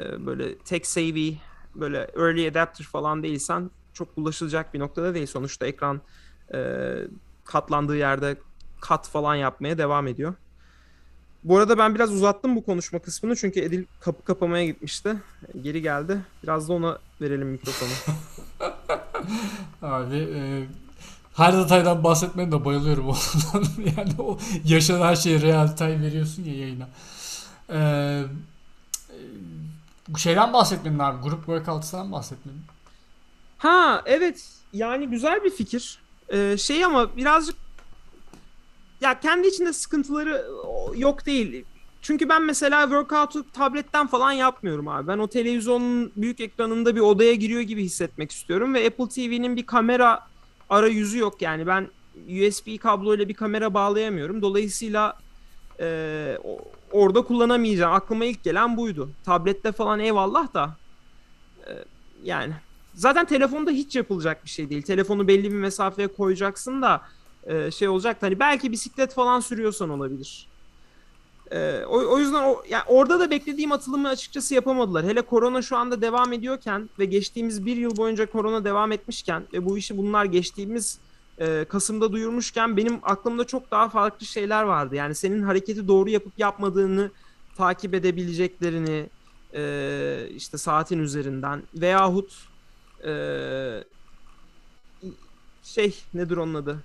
e, 0.00 0.26
böyle 0.26 0.58
tech 0.58 0.84
savvy 0.84 1.34
böyle 1.74 1.98
early 2.16 2.48
adapter 2.48 2.84
falan 2.84 3.22
değilsen 3.22 3.70
çok 3.94 4.08
ulaşılacak 4.16 4.74
bir 4.74 4.80
noktada 4.80 5.14
değil. 5.14 5.26
Sonuçta 5.26 5.66
ekran 5.66 6.00
e, 6.54 6.94
katlandığı 7.44 7.96
yerde 7.96 8.36
kat 8.80 9.08
falan 9.08 9.34
yapmaya 9.34 9.78
devam 9.78 10.06
ediyor. 10.06 10.34
Bu 11.44 11.58
arada 11.58 11.78
ben 11.78 11.94
biraz 11.94 12.12
uzattım 12.12 12.56
bu 12.56 12.64
konuşma 12.64 12.98
kısmını 12.98 13.36
çünkü 13.36 13.60
Edil 13.60 13.84
kapı 14.00 14.24
kapamaya 14.24 14.66
gitmişti. 14.66 15.16
Geri 15.62 15.82
geldi. 15.82 16.20
Biraz 16.42 16.68
da 16.68 16.72
ona 16.72 16.98
verelim 17.20 17.48
mikrofonu. 17.48 17.90
Abi 19.82 20.16
e, 20.16 20.66
her 21.34 21.56
detaydan 21.56 22.04
bahsetmene 22.04 22.52
de 22.52 22.64
bayılıyorum 22.64 23.06
ondan. 23.06 23.64
Yani 23.96 24.12
o 24.18 24.38
yaşanan 24.64 25.06
her 25.06 25.16
şeye 25.16 25.40
real 25.40 25.68
time 25.68 26.00
veriyorsun 26.02 26.44
ya 26.44 26.54
yayına. 26.54 26.88
E, 27.70 27.78
bu 30.14 30.18
şeyden 30.18 30.52
bahsetmedin 30.52 30.98
abi. 30.98 31.22
Grup 31.22 31.38
workout'tan 31.46 32.12
bahsetmedin. 32.12 32.60
Ha 33.58 34.02
evet 34.06 34.48
yani 34.72 35.08
güzel 35.08 35.44
bir 35.44 35.50
fikir. 35.50 35.98
Ee, 36.28 36.56
şey 36.58 36.84
ama 36.84 37.16
birazcık 37.16 37.56
ya 39.00 39.20
kendi 39.20 39.48
içinde 39.48 39.72
sıkıntıları 39.72 40.46
yok 40.96 41.26
değil. 41.26 41.64
çünkü 42.02 42.28
ben 42.28 42.42
mesela 42.42 42.82
workout'u 42.82 43.50
tabletten 43.50 44.06
falan 44.06 44.32
yapmıyorum 44.32 44.88
abi. 44.88 45.06
Ben 45.08 45.18
o 45.18 45.28
televizyonun 45.28 46.12
büyük 46.16 46.40
ekranında 46.40 46.96
bir 46.96 47.00
odaya 47.00 47.34
giriyor 47.34 47.60
gibi 47.60 47.84
hissetmek 47.84 48.32
istiyorum 48.32 48.74
ve 48.74 48.86
Apple 48.86 49.08
TV'nin 49.08 49.56
bir 49.56 49.66
kamera 49.66 50.26
arayüzü 50.70 51.18
yok 51.18 51.42
yani. 51.42 51.66
Ben 51.66 51.88
USB 52.28 52.78
kabloyla 52.78 53.28
bir 53.28 53.34
kamera 53.34 53.74
bağlayamıyorum. 53.74 54.42
Dolayısıyla 54.42 55.18
e, 55.82 56.38
orada 56.92 57.22
kullanamayacağım. 57.22 57.92
Aklıma 57.92 58.24
ilk 58.24 58.44
gelen 58.44 58.76
buydu. 58.76 59.10
Tablette 59.24 59.72
falan 59.72 60.00
eyvallah 60.00 60.54
da 60.54 60.76
e, 61.66 61.70
yani 62.24 62.52
zaten 62.94 63.24
telefonda 63.24 63.70
hiç 63.70 63.96
yapılacak 63.96 64.44
bir 64.44 64.50
şey 64.50 64.70
değil. 64.70 64.82
Telefonu 64.82 65.28
belli 65.28 65.52
bir 65.52 65.56
mesafeye 65.56 66.08
koyacaksın 66.08 66.82
da 66.82 67.02
e, 67.44 67.70
şey 67.70 67.88
olacak. 67.88 68.16
Hani 68.20 68.40
belki 68.40 68.72
bisiklet 68.72 69.14
falan 69.14 69.40
sürüyorsan 69.40 69.90
olabilir. 69.90 70.48
E, 71.50 71.84
o, 71.84 72.14
o 72.14 72.18
yüzden 72.18 72.42
o, 72.42 72.62
yani 72.68 72.82
orada 72.86 73.20
da 73.20 73.30
beklediğim 73.30 73.72
atılımı 73.72 74.08
açıkçası 74.08 74.54
yapamadılar. 74.54 75.04
Hele 75.04 75.22
korona 75.22 75.62
şu 75.62 75.76
anda 75.76 76.00
devam 76.00 76.32
ediyorken 76.32 76.90
ve 76.98 77.04
geçtiğimiz 77.04 77.66
bir 77.66 77.76
yıl 77.76 77.96
boyunca 77.96 78.30
korona 78.30 78.64
devam 78.64 78.92
etmişken 78.92 79.42
ve 79.52 79.64
bu 79.64 79.78
işi 79.78 79.96
bunlar 79.96 80.24
geçtiğimiz 80.24 80.98
e, 81.42 81.64
Kasım'da 81.68 82.12
duyurmuşken 82.12 82.76
benim 82.76 82.98
aklımda 83.02 83.44
çok 83.44 83.70
daha 83.70 83.88
farklı 83.88 84.26
şeyler 84.26 84.62
vardı. 84.62 84.96
Yani 84.96 85.14
senin 85.14 85.42
hareketi 85.42 85.88
doğru 85.88 86.10
yapıp 86.10 86.32
yapmadığını 86.38 87.10
takip 87.56 87.94
edebileceklerini 87.94 89.06
e, 89.54 90.28
işte 90.36 90.58
saatin 90.58 90.98
üzerinden 90.98 91.62
veyahut 91.74 92.32
e, 93.04 93.14
şey 95.62 96.02
nedir 96.14 96.36
onun 96.36 96.54
adı? 96.54 96.78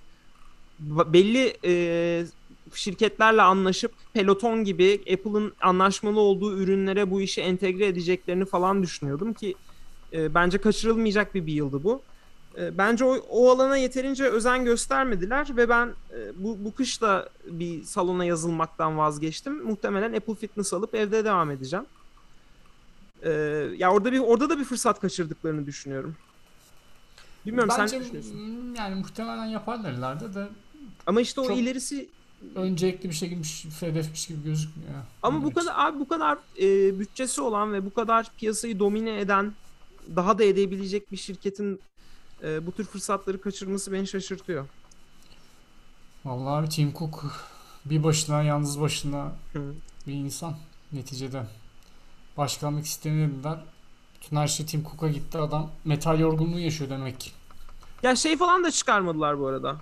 Belli 0.80 1.58
e, 1.66 2.26
şirketlerle 2.74 3.42
anlaşıp 3.42 3.92
Peloton 4.14 4.64
gibi 4.64 5.02
Apple'ın 5.14 5.54
anlaşmalı 5.62 6.20
olduğu 6.20 6.58
ürünlere 6.58 7.12
bu 7.12 7.22
işi 7.22 7.42
entegre 7.42 7.88
edeceklerini 7.88 8.46
falan 8.46 8.84
düşünüyordum 8.84 9.34
ki 9.34 9.56
e, 10.14 10.34
bence 10.34 10.58
kaçırılmayacak 10.58 11.36
bir 11.36 11.46
bir 11.46 11.54
yıldı 11.54 11.84
bu. 11.84 12.02
E, 12.58 12.78
bence 12.78 13.06
o, 13.06 13.18
o 13.30 13.50
alana 13.50 13.78
yeterince 13.78 14.24
özen 14.24 14.66
göstermediler 14.66 15.58
ve 15.58 15.70
ben 15.70 15.88
e, 15.88 16.44
bu, 16.44 16.58
bu 16.66 16.76
kış 16.76 17.02
da 17.02 17.30
bir 17.46 17.84
salona 17.84 18.26
yazılmaktan 18.26 18.98
vazgeçtim. 18.98 19.64
Muhtemelen 19.64 20.14
Apple 20.14 20.36
Fitness 20.36 20.74
alıp 20.74 20.96
evde 20.96 21.26
devam 21.26 21.52
edeceğim. 21.52 21.86
E, 23.22 23.32
ya 23.78 23.92
orada 23.92 24.12
bir 24.12 24.20
orada 24.20 24.50
da 24.50 24.60
bir 24.60 24.64
fırsat 24.64 25.00
kaçırdıklarını 25.00 25.66
düşünüyorum. 25.66 26.16
Bilmiyorum 27.46 27.76
Bence, 27.80 27.88
sen 27.88 28.00
ne 28.00 28.04
düşünüyorsun? 28.04 28.76
Yani 28.78 28.96
muhtemelen 28.96 29.46
yaparlar 29.46 29.92
ileride 29.92 30.34
de 30.34 30.48
Ama 31.06 31.22
işte 31.22 31.42
o 31.42 31.52
ilerisi 31.52 32.10
öncelikli 32.56 33.10
bir 33.10 33.16
şekilmiş, 33.16 33.66
hedefmiş 33.80 34.28
gibi 34.28 34.44
gözükmüyor. 34.44 34.92
ama 35.24 35.44
bu 35.44 35.54
kadar 35.54 35.74
abi 35.76 36.00
bu 36.00 36.08
kadar 36.08 36.38
e, 36.62 37.00
bütçesi 37.00 37.42
olan 37.42 37.74
ve 37.74 37.86
bu 37.86 37.94
kadar 37.94 38.32
piyasayı 38.38 38.80
domine 38.80 39.20
eden 39.20 39.54
daha 40.16 40.38
da 40.38 40.44
edebilecek 40.44 41.12
bir 41.12 41.18
şirketin 41.18 41.80
e, 42.44 42.66
bu 42.66 42.72
tür 42.72 42.86
fırsatları 42.86 43.42
kaçırması 43.42 43.92
beni 43.92 44.08
şaşırtıyor. 44.08 44.66
Vallahi 46.26 46.64
abi 46.64 46.70
Tim 46.70 46.94
Cook 46.94 47.26
bir 47.86 48.04
başına, 48.04 48.44
yalnız 48.44 48.82
başına 48.82 49.32
Hı. 49.54 49.74
bir 50.08 50.14
insan 50.14 50.56
neticede. 50.92 51.44
Başkanlık 52.38 52.86
istemediler. 52.86 53.60
Bütün 54.22 54.36
her 54.36 54.48
şey 54.48 54.66
Tim 54.66 54.84
Cook'a 54.84 55.10
gitti. 55.10 55.38
Adam 55.38 55.70
metal 55.86 56.20
yorgunluğu 56.20 56.60
yaşıyor 56.60 56.90
demek 56.90 57.20
ki. 57.20 57.32
Ya 58.04 58.16
şey 58.16 58.38
falan 58.38 58.64
da 58.64 58.72
çıkarmadılar 58.72 59.40
bu 59.40 59.48
arada. 59.48 59.78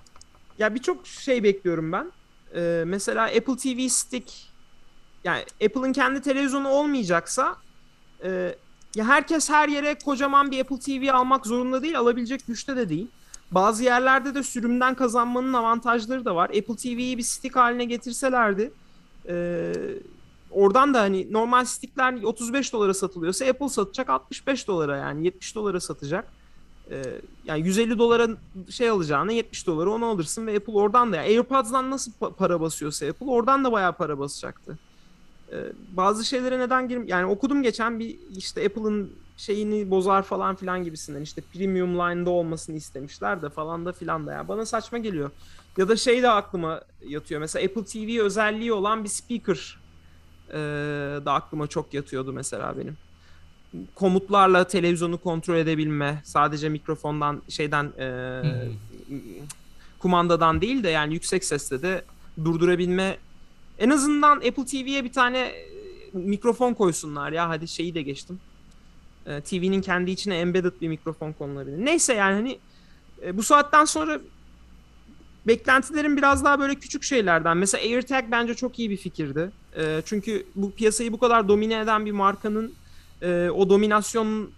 Ya 0.58 0.74
birçok 0.74 1.06
şey 1.06 1.42
bekliyorum 1.42 1.92
ben. 1.92 2.12
Ee, 2.54 2.82
mesela 2.86 3.24
Apple 3.24 3.56
TV 3.56 3.88
Stick 3.88 4.32
yani 5.24 5.44
Apple'ın 5.64 5.92
kendi 5.92 6.20
televizyonu 6.22 6.68
olmayacaksa 6.68 7.56
e, 8.24 8.54
ya 8.96 9.04
herkes 9.04 9.50
her 9.50 9.68
yere 9.68 9.94
kocaman 10.04 10.50
bir 10.50 10.60
Apple 10.60 10.78
TV 10.78 11.12
almak 11.12 11.46
zorunda 11.46 11.82
değil, 11.82 11.98
alabilecek 11.98 12.46
güçte 12.46 12.76
de 12.76 12.88
değil. 12.88 13.06
Bazı 13.50 13.84
yerlerde 13.84 14.34
de 14.34 14.42
sürümden 14.42 14.94
kazanmanın 14.94 15.52
avantajları 15.52 16.24
da 16.24 16.36
var. 16.36 16.48
Apple 16.48 16.76
TV'yi 16.76 17.18
bir 17.18 17.22
stick 17.22 17.56
haline 17.56 17.84
getirselerdi 17.84 18.72
e, 19.28 19.72
oradan 20.50 20.94
da 20.94 21.00
hani 21.00 21.32
normal 21.32 21.64
stickler 21.64 22.22
35 22.22 22.72
dolara 22.72 22.94
satılıyorsa 22.94 23.44
Apple 23.44 23.68
satacak 23.68 24.10
65 24.10 24.68
dolara 24.68 24.96
yani 24.96 25.24
70 25.24 25.54
dolara 25.54 25.80
satacak. 25.80 26.32
Ee, 26.90 27.02
yani 27.44 27.66
150 27.66 27.98
dolara 27.98 28.28
şey 28.70 28.88
alacağına 28.88 29.32
70 29.32 29.66
dolara 29.66 29.90
onu 29.90 30.06
alırsın 30.06 30.46
ve 30.46 30.56
Apple 30.56 30.72
oradan 30.72 31.12
da 31.12 31.16
yani 31.16 31.26
AirPods'dan 31.26 31.90
nasıl 31.90 32.12
pa- 32.20 32.34
para 32.34 32.60
basıyorsa 32.60 33.06
Apple 33.06 33.26
oradan 33.26 33.64
da 33.64 33.72
bayağı 33.72 33.92
para 33.92 34.18
basacaktı. 34.18 34.78
Ee, 35.52 35.72
bazı 35.96 36.24
şeylere 36.24 36.58
neden 36.58 36.88
girim 36.88 37.08
yani 37.08 37.26
okudum 37.26 37.62
geçen 37.62 37.98
bir 37.98 38.16
işte 38.36 38.66
Apple'ın 38.66 39.12
şeyini 39.36 39.90
bozar 39.90 40.22
falan 40.22 40.56
filan 40.56 40.84
gibisinden 40.84 41.20
işte 41.20 41.42
premium 41.52 41.94
line'da 41.94 42.30
olmasını 42.30 42.76
istemişler 42.76 43.42
de 43.42 43.50
falan 43.50 43.86
da 43.86 43.92
filan 43.92 44.26
da. 44.26 44.32
Ya 44.32 44.48
bana 44.48 44.66
saçma 44.66 44.98
geliyor. 44.98 45.30
Ya 45.76 45.88
da 45.88 45.96
şey 45.96 46.22
de 46.22 46.30
aklıma 46.30 46.80
yatıyor. 47.08 47.40
Mesela 47.40 47.66
Apple 47.66 47.84
TV 47.84 48.20
özelliği 48.22 48.72
olan 48.72 49.04
bir 49.04 49.08
speaker 49.08 49.78
ee, 50.50 50.54
da 51.24 51.32
aklıma 51.32 51.66
çok 51.66 51.94
yatıyordu 51.94 52.32
mesela 52.32 52.74
benim. 52.78 52.96
Komutlarla 53.94 54.66
televizyonu 54.66 55.18
kontrol 55.18 55.56
edebilme 55.56 56.20
sadece 56.24 56.68
mikrofondan 56.68 57.42
şeyden 57.48 57.92
e, 57.98 58.04
Hı. 58.04 58.68
kumandadan 59.98 60.60
değil 60.60 60.84
de 60.84 60.88
yani 60.88 61.14
yüksek 61.14 61.44
sesle 61.44 61.82
de 61.82 62.04
durdurabilme 62.44 63.18
en 63.78 63.90
azından 63.90 64.36
Apple 64.36 64.64
TV'ye 64.64 65.04
bir 65.04 65.12
tane 65.12 65.38
e, 65.38 65.66
mikrofon 66.12 66.74
koysunlar 66.74 67.32
ya 67.32 67.48
hadi 67.48 67.68
şeyi 67.68 67.94
de 67.94 68.02
geçtim. 68.02 68.40
E, 69.26 69.40
TV'nin 69.40 69.80
kendi 69.80 70.10
içine 70.10 70.38
embedded 70.38 70.72
bir 70.80 70.88
mikrofon 70.88 71.32
konulabilir. 71.32 71.84
Neyse 71.84 72.14
yani 72.14 72.34
hani 72.34 72.58
e, 73.22 73.36
bu 73.36 73.42
saatten 73.42 73.84
sonra 73.84 74.20
beklentilerim 75.46 76.16
biraz 76.16 76.44
daha 76.44 76.60
böyle 76.60 76.74
küçük 76.74 77.02
şeylerden. 77.02 77.56
Mesela 77.56 77.84
AirTag 77.84 78.24
bence 78.30 78.54
çok 78.54 78.78
iyi 78.78 78.90
bir 78.90 78.96
fikirdi. 78.96 79.50
Çünkü 80.04 80.46
bu 80.54 80.72
piyasayı 80.72 81.12
bu 81.12 81.18
kadar 81.18 81.48
domine 81.48 81.80
eden 81.80 82.06
bir 82.06 82.12
markanın 82.12 82.74
o 83.54 83.68
dominasyon 83.68 84.50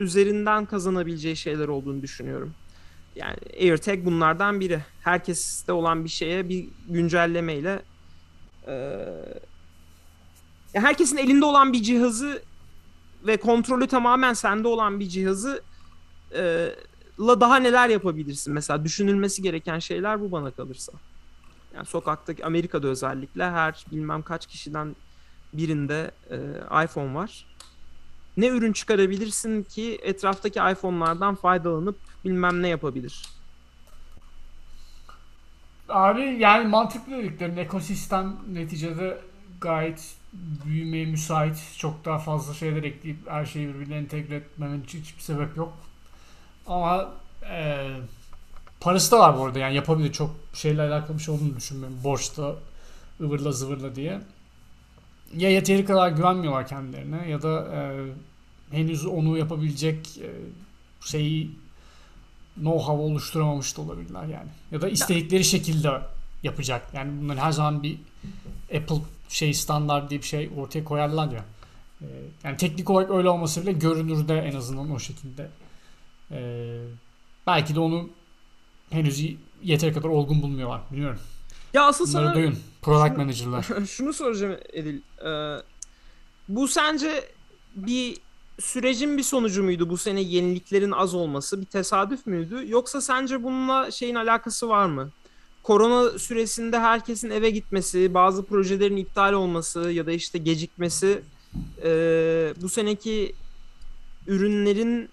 üzerinden 0.00 0.66
kazanabileceği 0.66 1.36
şeyler 1.36 1.68
olduğunu 1.68 2.02
düşünüyorum. 2.02 2.54
Yani 3.16 3.36
AirTag 3.60 4.04
bunlardan 4.04 4.60
biri. 4.60 4.80
Herkeste 5.02 5.72
olan 5.72 6.04
bir 6.04 6.08
şeye 6.08 6.48
bir 6.48 6.66
güncellemeyle 6.88 7.82
e, 8.66 8.72
ya 10.74 10.82
herkesin 10.82 11.16
elinde 11.16 11.44
olan 11.44 11.72
bir 11.72 11.82
cihazı 11.82 12.42
ve 13.26 13.36
kontrolü 13.36 13.86
tamamen 13.86 14.32
sende 14.32 14.68
olan 14.68 15.00
bir 15.00 15.08
cihazı 15.08 15.62
e, 16.34 16.74
la 17.20 17.40
daha 17.40 17.56
neler 17.56 17.88
yapabilirsin? 17.88 18.54
Mesela 18.54 18.84
düşünülmesi 18.84 19.42
gereken 19.42 19.78
şeyler 19.78 20.20
bu 20.20 20.32
bana 20.32 20.50
kalırsa. 20.50 20.92
Yani 21.74 21.86
sokaktaki 21.86 22.44
Amerika'da 22.44 22.88
özellikle 22.88 23.50
her 23.50 23.86
bilmem 23.92 24.22
kaç 24.22 24.46
kişiden 24.46 24.96
birinde 25.52 26.10
e, 26.30 26.36
iPhone 26.84 27.14
var 27.14 27.46
ne 28.36 28.48
ürün 28.48 28.72
çıkarabilirsin 28.72 29.62
ki 29.62 29.98
etraftaki 30.02 30.58
iPhone'lardan 30.72 31.34
faydalanıp 31.34 31.96
bilmem 32.24 32.62
ne 32.62 32.68
yapabilir. 32.68 33.22
Abi 35.88 36.20
yani 36.20 36.68
mantıklı 36.68 37.12
dediklerin 37.18 37.56
ekosistem 37.56 38.36
neticede 38.52 39.18
gayet 39.60 40.14
büyümeye 40.64 41.06
müsait. 41.06 41.74
Çok 41.78 42.04
daha 42.04 42.18
fazla 42.18 42.54
şeyler 42.54 42.82
ekleyip 42.82 43.30
her 43.30 43.46
şeyi 43.46 43.68
birbirine 43.68 43.96
entegre 43.96 44.36
etmemen 44.36 44.80
için 44.80 45.00
hiçbir 45.00 45.22
sebep 45.22 45.56
yok. 45.56 45.72
Ama 46.66 47.12
e, 47.50 47.88
parası 48.80 49.12
da 49.12 49.18
var 49.18 49.38
bu 49.38 49.44
arada 49.44 49.58
yani 49.58 49.74
yapabilir. 49.74 50.12
Çok 50.12 50.30
şeyle 50.54 50.82
alakalı 50.82 51.18
bir 51.18 51.22
şey 51.22 51.34
olduğunu 51.34 51.56
düşünmüyorum. 51.56 51.98
Borçta 52.04 52.54
ıvırla 53.20 53.52
zıvırla 53.52 53.96
diye. 53.96 54.20
Ya 55.36 55.50
yeteri 55.50 55.84
kadar 55.84 56.08
güvenmiyorlar 56.08 56.68
kendilerine 56.68 57.28
ya 57.28 57.42
da 57.42 57.68
e, 57.74 57.80
henüz 58.76 59.06
onu 59.06 59.38
yapabilecek 59.38 60.18
e, 60.18 60.30
şeyi 61.00 61.50
know-how 62.60 62.98
oluşturamamış 62.98 63.76
da 63.76 63.82
olabilirler 63.82 64.22
yani. 64.24 64.48
Ya 64.72 64.80
da 64.82 64.88
istedikleri 64.88 65.44
şekilde 65.44 65.90
yapacak. 66.42 66.86
Yani 66.94 67.22
bunların 67.22 67.42
her 67.42 67.52
zaman 67.52 67.82
bir 67.82 67.98
Apple 68.76 68.96
şey 69.28 69.54
standart 69.54 70.10
diye 70.10 70.20
bir 70.20 70.26
şey 70.26 70.50
ortaya 70.56 70.84
koyarlar 70.84 71.32
ya. 71.32 71.44
E, 72.00 72.06
yani 72.44 72.56
teknik 72.56 72.90
olarak 72.90 73.10
öyle 73.10 73.28
olmasa 73.28 73.62
bile 73.62 73.72
görünürde 73.72 74.38
en 74.38 74.56
azından 74.56 74.90
o 74.90 74.98
şekilde. 74.98 75.50
E, 76.30 76.38
belki 77.46 77.74
de 77.74 77.80
onu 77.80 78.10
henüz 78.90 79.24
yeteri 79.62 79.92
kadar 79.92 80.08
olgun 80.08 80.42
bulmuyorlar. 80.42 80.80
Bilmiyorum. 80.92 81.20
Ya 81.74 81.84
asıl 81.84 82.08
Bunları 82.08 82.24
sana 82.24 82.34
duyun. 82.34 82.58
Product 82.82 83.08
şunu- 83.08 83.16
manager'lar. 83.18 83.86
şunu 83.86 84.12
soracağım 84.12 84.56
Edil. 84.72 85.00
Ee, 85.26 85.62
bu 86.48 86.68
sence 86.68 87.24
bir 87.76 88.16
sürecin 88.60 89.18
bir 89.18 89.22
sonucu 89.22 89.62
muydu 89.62 89.88
bu 89.88 89.96
sene 89.96 90.20
yeniliklerin 90.20 90.90
az 90.90 91.14
olması? 91.14 91.60
Bir 91.60 91.66
tesadüf 91.66 92.26
müydü? 92.26 92.64
Yoksa 92.66 93.00
sence 93.00 93.42
bununla 93.42 93.90
şeyin 93.90 94.14
alakası 94.14 94.68
var 94.68 94.86
mı? 94.86 95.10
korona 95.62 96.18
süresinde 96.18 96.78
herkesin 96.78 97.30
eve 97.30 97.50
gitmesi, 97.50 98.14
bazı 98.14 98.44
projelerin 98.44 98.96
iptal 98.96 99.32
olması 99.32 99.90
ya 99.90 100.06
da 100.06 100.12
işte 100.12 100.38
gecikmesi 100.38 101.22
e, 101.84 101.90
bu 102.62 102.68
seneki 102.68 103.34
ürünlerin 104.26 105.08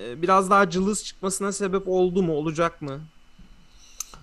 e, 0.00 0.22
biraz 0.22 0.50
daha 0.50 0.70
cılız 0.70 1.04
çıkmasına 1.04 1.52
sebep 1.52 1.88
oldu 1.88 2.22
mu, 2.22 2.32
olacak 2.32 2.82
mı? 2.82 3.00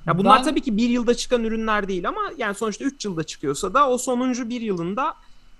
Ya 0.08 0.18
bunlar 0.18 0.38
Ben- 0.40 0.44
tabii 0.44 0.62
ki 0.62 0.78
bir 0.78 0.90
yılda 0.90 1.14
çıkan 1.16 1.44
ürünler 1.44 1.88
değil 1.88 2.08
ama 2.08 2.22
yani 2.38 2.56
sonuçta 2.56 2.86
3 2.86 3.06
yılda 3.06 3.24
çıkıyorsa 3.24 3.74
da 3.74 3.90
o 3.90 3.98
sonuncu 3.98 4.50
bir 4.50 4.62
yılında 4.62 5.14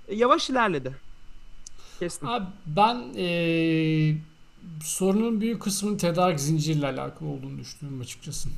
e, 0.08 0.16
yavaş 0.16 0.50
ilerledi. 0.50 0.96
Kestim. 2.00 2.28
Abi 2.30 2.46
ben 2.68 2.96
eee, 3.16 4.18
sorunun 4.84 5.42
büyük 5.42 5.62
kısmının 5.62 5.98
tedarik 5.98 6.40
zinciriyle 6.40 6.88
alakalı 6.88 7.30
olduğunu 7.30 7.58
düşünüyorum 7.60 8.02
açıkçası. 8.02 8.50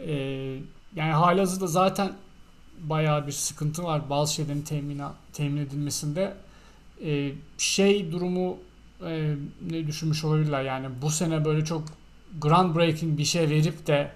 Eee 0.00 0.58
yani 0.96 1.12
halihazırda 1.12 1.66
zaten 1.66 2.12
bayağı 2.80 3.26
bir 3.26 3.32
sıkıntı 3.32 3.84
var 3.84 4.10
bazı 4.10 4.34
şeylerin 4.34 4.62
temin, 4.62 5.02
temin 5.32 5.56
edilmesinde. 5.60 6.34
Eee, 7.00 7.34
şey 7.58 8.12
durumu 8.12 8.58
eee, 9.02 9.36
ne 9.70 9.86
düşünmüş 9.86 10.24
olabilirler 10.24 10.62
yani 10.64 10.88
bu 11.02 11.10
sene 11.10 11.44
böyle 11.44 11.64
çok 11.64 11.84
groundbreaking 12.40 13.18
bir 13.18 13.24
şey 13.24 13.50
verip 13.50 13.86
de 13.86 14.12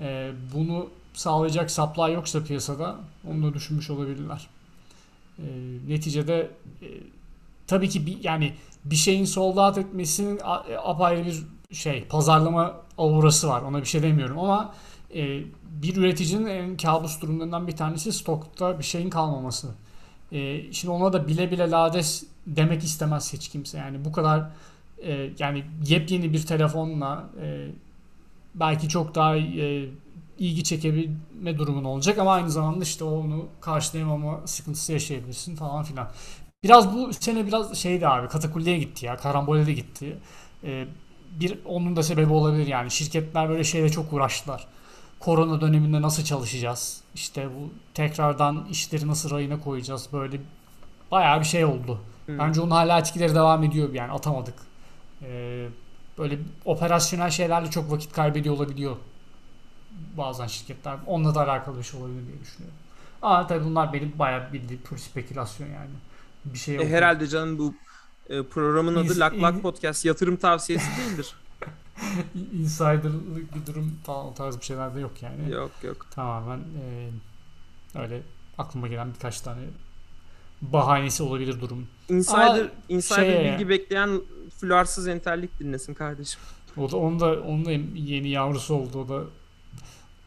eee, 0.00 0.32
bunu 0.54 0.90
sağlayacak 1.14 1.70
supply 1.70 2.12
yoksa 2.12 2.44
piyasada 2.44 2.96
onu 3.30 3.42
da 3.50 3.54
düşünmüş 3.54 3.90
olabilirler. 3.90 4.48
Eee, 5.38 5.44
neticede 5.88 6.50
eee, 6.82 6.88
tabii 7.66 7.88
ki 7.88 8.06
bir, 8.06 8.24
yani 8.24 8.54
bir 8.84 8.96
şeyin 8.96 9.24
sold 9.24 9.76
etmesinin 9.76 10.40
a- 10.44 10.64
apayrı 10.84 11.24
bir 11.70 11.74
şey 11.74 12.04
pazarlama 12.04 12.74
aurası 12.98 13.48
var. 13.48 13.62
Ona 13.62 13.80
bir 13.80 13.86
şey 13.86 14.02
demiyorum 14.02 14.38
ama 14.38 14.74
e, 15.14 15.40
bir 15.82 15.96
üreticinin 15.96 16.46
en 16.46 16.76
kabus 16.76 17.20
durumlarından 17.20 17.66
bir 17.66 17.76
tanesi 17.76 18.12
stokta 18.12 18.78
bir 18.78 18.84
şeyin 18.84 19.10
kalmaması. 19.10 19.68
E, 20.32 20.72
şimdi 20.72 20.92
ona 20.92 21.12
da 21.12 21.28
bile 21.28 21.50
bile 21.50 21.70
lades 21.70 22.24
demek 22.46 22.84
istemez 22.84 23.32
hiç 23.32 23.48
kimse. 23.48 23.78
Yani 23.78 24.04
bu 24.04 24.12
kadar 24.12 24.50
e, 25.02 25.30
yani 25.38 25.64
yepyeni 25.86 26.32
bir 26.32 26.46
telefonla 26.46 27.24
e, 27.42 27.68
belki 28.54 28.88
çok 28.88 29.14
daha 29.14 29.36
e, 29.36 29.88
ilgi 30.38 30.64
çekebilme 30.64 31.58
durumun 31.58 31.84
olacak 31.84 32.18
ama 32.18 32.32
aynı 32.32 32.50
zamanda 32.50 32.82
işte 32.84 33.04
onu 33.04 33.46
karşılayamama 33.60 34.40
sıkıntısı 34.46 34.92
yaşayabilirsin 34.92 35.56
falan 35.56 35.84
filan. 35.84 36.08
Biraz 36.64 36.94
bu 36.94 37.12
sene 37.12 37.46
biraz 37.46 37.76
şeydi 37.76 38.08
abi 38.08 38.28
katakulliye 38.28 38.78
gitti 38.78 39.06
ya. 39.06 39.16
Karambole 39.16 39.66
de 39.66 39.72
gitti. 39.72 40.18
Ee, 40.64 40.86
bir 41.40 41.58
onun 41.64 41.96
da 41.96 42.02
sebebi 42.02 42.32
olabilir 42.32 42.66
yani. 42.66 42.90
Şirketler 42.90 43.48
böyle 43.48 43.64
şeyle 43.64 43.88
çok 43.88 44.12
uğraştılar. 44.12 44.66
Korona 45.20 45.60
döneminde 45.60 46.02
nasıl 46.02 46.24
çalışacağız? 46.24 47.00
İşte 47.14 47.48
bu 47.48 47.70
tekrardan 47.94 48.66
işleri 48.70 49.08
nasıl 49.08 49.30
rayına 49.30 49.60
koyacağız? 49.60 50.08
Böyle 50.12 50.40
bayağı 51.10 51.40
bir 51.40 51.44
şey 51.44 51.64
oldu. 51.64 52.00
Hı. 52.26 52.38
Bence 52.38 52.60
onun 52.60 52.70
hala 52.70 52.98
etkileri 52.98 53.34
devam 53.34 53.64
ediyor 53.64 53.92
yani 53.92 54.12
atamadık. 54.12 54.54
Ee, 55.22 55.66
böyle 56.18 56.38
operasyonel 56.64 57.30
şeylerle 57.30 57.70
çok 57.70 57.90
vakit 57.90 58.12
kaybediyor 58.12 58.54
olabiliyor 58.54 58.96
bazen 60.16 60.46
şirketler. 60.46 60.96
Onunla 61.06 61.34
da 61.34 61.40
alakalı 61.40 61.78
bir 61.78 61.82
şey 61.82 62.00
olabilir 62.00 62.26
diye 62.26 62.40
düşünüyorum. 62.40 62.78
Ama 63.22 63.46
tabii 63.46 63.64
bunlar 63.64 63.92
benim 63.92 64.12
bayağı 64.18 64.52
bildiğim 64.52 64.82
pür 64.82 64.98
spekülasyon 64.98 65.68
yani. 65.68 65.90
Bir 66.44 66.58
şey 66.58 66.76
E, 66.76 66.88
herhalde 66.88 67.26
canım 67.26 67.58
bu 67.58 67.74
e, 68.28 68.42
programın 68.42 68.96
adı 68.96 69.20
Lak 69.20 69.34
Lak 69.42 69.62
Podcast 69.62 70.04
yatırım 70.04 70.36
tavsiyesi 70.36 70.86
değildir. 71.00 71.34
Insider'lık 72.52 73.54
bir 73.54 73.66
durum 73.66 73.94
falan 74.04 74.26
o 74.26 74.34
tarz 74.34 74.58
bir 74.60 74.64
şeyler 74.64 74.94
de 74.94 75.00
yok 75.00 75.12
yani. 75.22 75.50
yok 75.52 75.70
yok. 75.82 76.06
Tamamen 76.10 76.58
e, 76.58 77.10
öyle 77.98 78.22
aklıma 78.58 78.88
gelen 78.88 79.14
birkaç 79.14 79.40
tane 79.40 79.60
bahanesi 80.62 81.22
olabilir 81.22 81.60
durum. 81.60 81.86
Insider, 82.08 82.46
Ama 82.46 82.58
insider 82.88 83.16
şeye- 83.24 83.52
bilgi 83.52 83.68
bekleyen 83.68 84.20
flarsız 84.58 85.08
entellik 85.08 85.60
dinlesin 85.60 85.94
kardeşim. 85.94 86.40
O 86.76 86.90
da 86.90 86.96
onun 86.96 87.20
da 87.20 87.40
onun 87.42 87.64
da 87.64 87.72
yeni 87.94 88.28
yavrusu 88.28 88.74
oldu. 88.74 88.98
O 88.98 89.08
da 89.08 89.22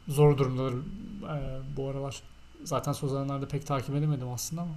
zor 0.08 0.38
durumdadır 0.38 0.74
e, 0.74 1.60
bu 1.78 1.90
aralar. 1.90 2.22
Zaten 2.64 2.92
son 2.92 3.08
zamanlarda 3.08 3.48
pek 3.48 3.68
takip 3.68 3.96
edemedim 3.96 4.30
aslında 4.30 4.62
ama. 4.62 4.72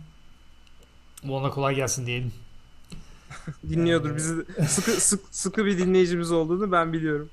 Ona 1.28 1.50
kolay 1.50 1.74
gelsin 1.74 2.06
diyelim. 2.06 2.32
Dinliyordur 3.70 4.10
Ee, 4.10 4.16
bizi. 4.16 4.36
de. 4.38 4.64
Sıkı, 4.68 4.90
sık, 4.90 5.20
sıkı 5.30 5.66
bir 5.66 5.78
dinleyicimiz 5.78 6.32
olduğunu 6.32 6.72
ben 6.72 6.92
biliyorum. 6.92 7.30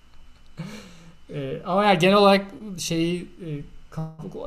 E, 1.34 1.62
ama 1.66 1.86
ya 1.86 1.94
genel 1.94 2.16
olarak 2.16 2.46
şeyi 2.78 3.28
e, 3.46 3.62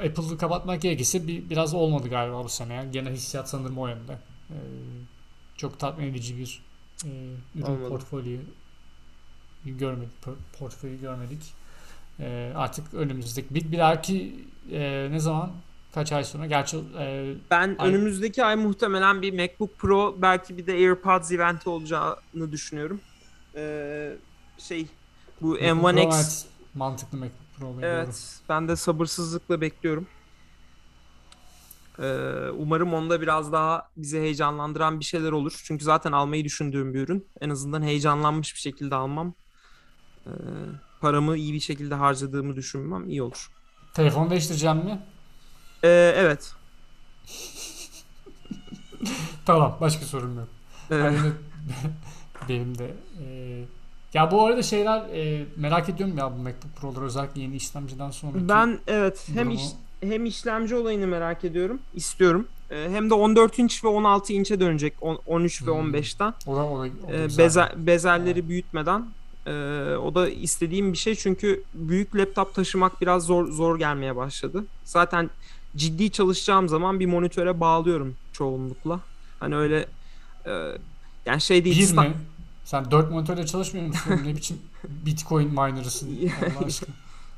Apple'ı 0.07 0.39
kapatmak 0.39 0.83
gerekirse 0.83 1.27
bir, 1.29 1.51
biraz 1.51 1.75
olmadı 1.75 2.09
galiba 2.09 2.45
bu 2.45 2.49
sene. 2.49 2.75
Yani 2.75 2.91
genel 2.93 3.13
hissiyat 3.13 3.49
sanırım 3.51 3.79
o 3.79 3.89
yönde. 3.89 4.13
E, 4.51 4.57
çok 5.57 5.79
tatmin 5.79 6.07
edici 6.07 6.39
bir 6.39 6.63
e, 7.05 7.09
ürün 7.57 7.63
Olmadı. 7.67 7.89
portföyü 7.89 8.41
görmedik. 9.65 10.11
por- 10.27 10.59
Portföyü 10.59 11.01
görmedik. 11.01 11.43
E, 12.21 12.53
artık 12.57 12.95
önümüzdeki 12.95 13.55
bir, 13.55 13.73
bir 13.73 13.79
dahaki 13.79 14.35
e, 14.73 15.09
ne 15.11 15.21
zaman 15.21 15.51
kaç 15.95 16.13
ay 16.13 16.25
sonra 16.25 16.47
gerçi 16.47 16.77
e, 16.99 17.35
Ben 17.51 17.77
Ay- 17.79 17.89
önümüzdeki 17.89 18.45
ay 18.45 18.57
muhtemelen 18.57 19.23
bir 19.23 19.33
MacBook 19.33 19.79
Pro 19.79 20.17
belki 20.23 20.59
bir 20.59 20.67
de 20.67 20.73
AirPods 20.73 21.33
eventi 21.33 21.69
olacağını 21.69 22.53
düşünüyorum. 22.53 23.01
Ee, 23.55 24.17
şey 24.59 24.87
bu 25.41 25.47
MacBook 25.47 25.81
Pro, 25.81 25.91
M1X 25.91 26.15
evet, 26.15 26.47
mantıklı 26.75 27.19
MacBook 27.19 27.57
Pro 27.59 27.67
doğru. 27.67 27.87
Evet, 27.87 28.41
ben 28.49 28.69
de 28.69 28.77
sabırsızlıkla 28.77 29.61
bekliyorum. 29.61 30.07
Ee, 31.99 32.49
umarım 32.59 32.95
onda 32.95 33.21
biraz 33.21 33.53
daha 33.53 33.91
bizi 33.97 34.21
heyecanlandıran 34.21 35.01
bir 35.01 35.05
şeyler 35.05 35.33
olur. 35.33 35.61
Çünkü 35.65 35.85
zaten 35.85 36.13
almayı 36.13 36.45
düşündüğüm 36.45 36.95
bir 36.95 37.01
ürün. 37.01 37.29
En 37.41 37.51
azından 37.51 37.83
heyecanlanmış 37.83 38.55
bir 38.55 38.61
şekilde 38.61 38.95
almam. 38.95 39.35
Ee, 40.27 40.31
paramı 41.01 41.37
iyi 41.37 41.55
bir 41.55 41.61
şekilde 41.61 41.95
harcadığımı 41.95 42.57
düşünmem 42.57 43.09
iyi 43.09 43.23
olur. 43.23 43.51
Telefon 43.95 44.31
değiştireceğim 44.31 44.77
mi? 44.77 45.01
Ee, 45.85 46.13
evet. 46.17 46.53
Tamam 49.47 49.77
başka 49.81 50.05
sorun 50.05 50.37
yok. 50.37 50.49
Ee, 50.91 51.13
Benim 52.49 52.79
de, 52.79 52.95
e, 53.27 53.59
ya 54.15 54.31
bu 54.31 54.47
arada 54.47 54.63
şeyler 54.63 55.01
e, 55.01 55.45
merak 55.57 55.89
ediyorum 55.89 56.19
ya 56.19 56.33
bu 56.33 56.37
MacBook 56.37 56.77
Pro'lar 56.81 57.03
özellikle 57.03 57.41
yeni 57.41 57.57
işlemciden 57.57 58.11
sonraki. 58.11 58.49
ben 58.49 58.79
evet 58.87 59.29
hem 59.35 59.47
durumu- 59.51 59.55
iş, 59.55 59.63
hem 60.01 60.27
işlemci 60.27 60.75
olayını 60.77 61.07
merak 61.07 61.45
ediyorum, 61.45 61.79
istiyorum. 61.95 62.47
Ee, 62.71 62.89
hem 62.93 63.11
de 63.11 63.15
14 63.15 63.59
inç 63.59 63.85
ve 63.85 63.89
16 63.89 64.33
inçe 64.33 64.61
dönecek 64.61 64.95
on- 65.01 65.19
13 65.27 65.63
ve 65.63 65.67
Hmm. 65.67 65.95
15'ten. 65.95 66.35
o 66.47 66.57
da, 66.57 66.67
o 66.67 66.79
da, 66.79 66.89
o 67.09 67.13
da 67.13 67.25
güzel. 67.27 67.45
beze- 67.47 67.87
bezelleri 67.87 68.49
büyütmeden 68.49 69.07
Ee, 69.47 69.51
o 69.97 70.15
da 70.15 70.29
istediğim 70.29 70.93
bir 70.93 70.99
şey 70.99 71.15
çünkü 71.15 71.63
büyük 71.75 72.17
laptop 72.17 72.55
taşımak 72.55 73.01
biraz 73.01 73.23
zor 73.27 73.49
zor 73.53 73.79
gelmeye 73.79 74.17
başladı. 74.17 74.65
Zaten 74.85 75.31
ciddi 75.77 76.11
çalışacağım 76.11 76.69
zaman 76.69 77.01
bir 77.01 77.07
monitöre 77.07 77.61
bağlıyorum 77.61 78.17
çoğunlukla. 78.33 79.01
Hani 79.41 79.57
öyle 79.57 79.87
e, 80.47 80.51
yani 81.27 81.41
şey 81.41 81.65
değil. 81.65 81.79
Bir 81.79 81.97
sta- 81.97 82.09
mi? 82.09 82.15
Sen 82.65 82.91
4 82.91 83.11
monitörle 83.11 83.47
çalışmıyor 83.47 83.87
musun? 83.87 84.21
ne 84.25 84.37
biçim 84.37 84.59
Bitcoin 84.89 85.49
miner'ısın 85.49 86.19
Allah 86.41 86.67
aşkına. 86.67 86.95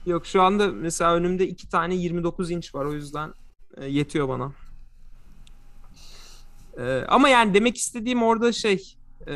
Yok 0.07 0.27
şu 0.27 0.43
anda 0.43 0.67
mesela 0.67 1.15
önümde 1.15 1.49
iki 1.49 1.69
tane 1.69 1.95
29 1.95 2.51
inç 2.51 2.75
var 2.75 2.85
o 2.85 2.93
yüzden 2.93 3.35
e, 3.77 3.87
yetiyor 3.87 4.29
bana. 4.29 4.53
E, 6.79 7.05
ama 7.09 7.29
yani 7.29 7.55
demek 7.55 7.77
istediğim 7.77 8.23
orada 8.23 8.53
şey 8.53 8.95
e, 9.29 9.35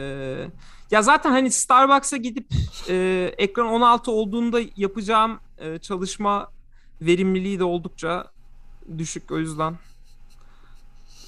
ya 0.90 1.02
zaten 1.02 1.30
hani 1.30 1.50
Starbucks'a 1.50 2.16
gidip 2.16 2.46
e, 2.88 3.34
ekran 3.38 3.66
16 3.66 4.10
olduğunda 4.10 4.60
yapacağım 4.76 5.40
e, 5.58 5.78
çalışma 5.78 6.48
verimliliği 7.00 7.58
de 7.58 7.64
oldukça 7.64 8.30
düşük 8.98 9.30
o 9.30 9.38
yüzden. 9.38 9.78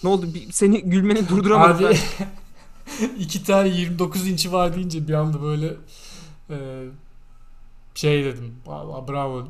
Ne 0.03 0.09
oldu? 0.09 0.35
Bir, 0.35 0.53
seni 0.53 0.83
gülmeni 0.83 1.29
durduramadım. 1.29 1.87
Abi 1.87 1.99
iki 3.19 3.45
tane 3.45 3.69
29 3.69 4.29
inçi 4.29 4.53
var 4.53 4.75
deyince 4.75 5.09
bir 5.09 5.15
anda 5.15 5.43
böyle 5.43 5.75
e, 6.51 6.87
şey 7.95 8.25
dedim. 8.25 8.55
Vallahi 8.67 9.09
bravo 9.09 9.49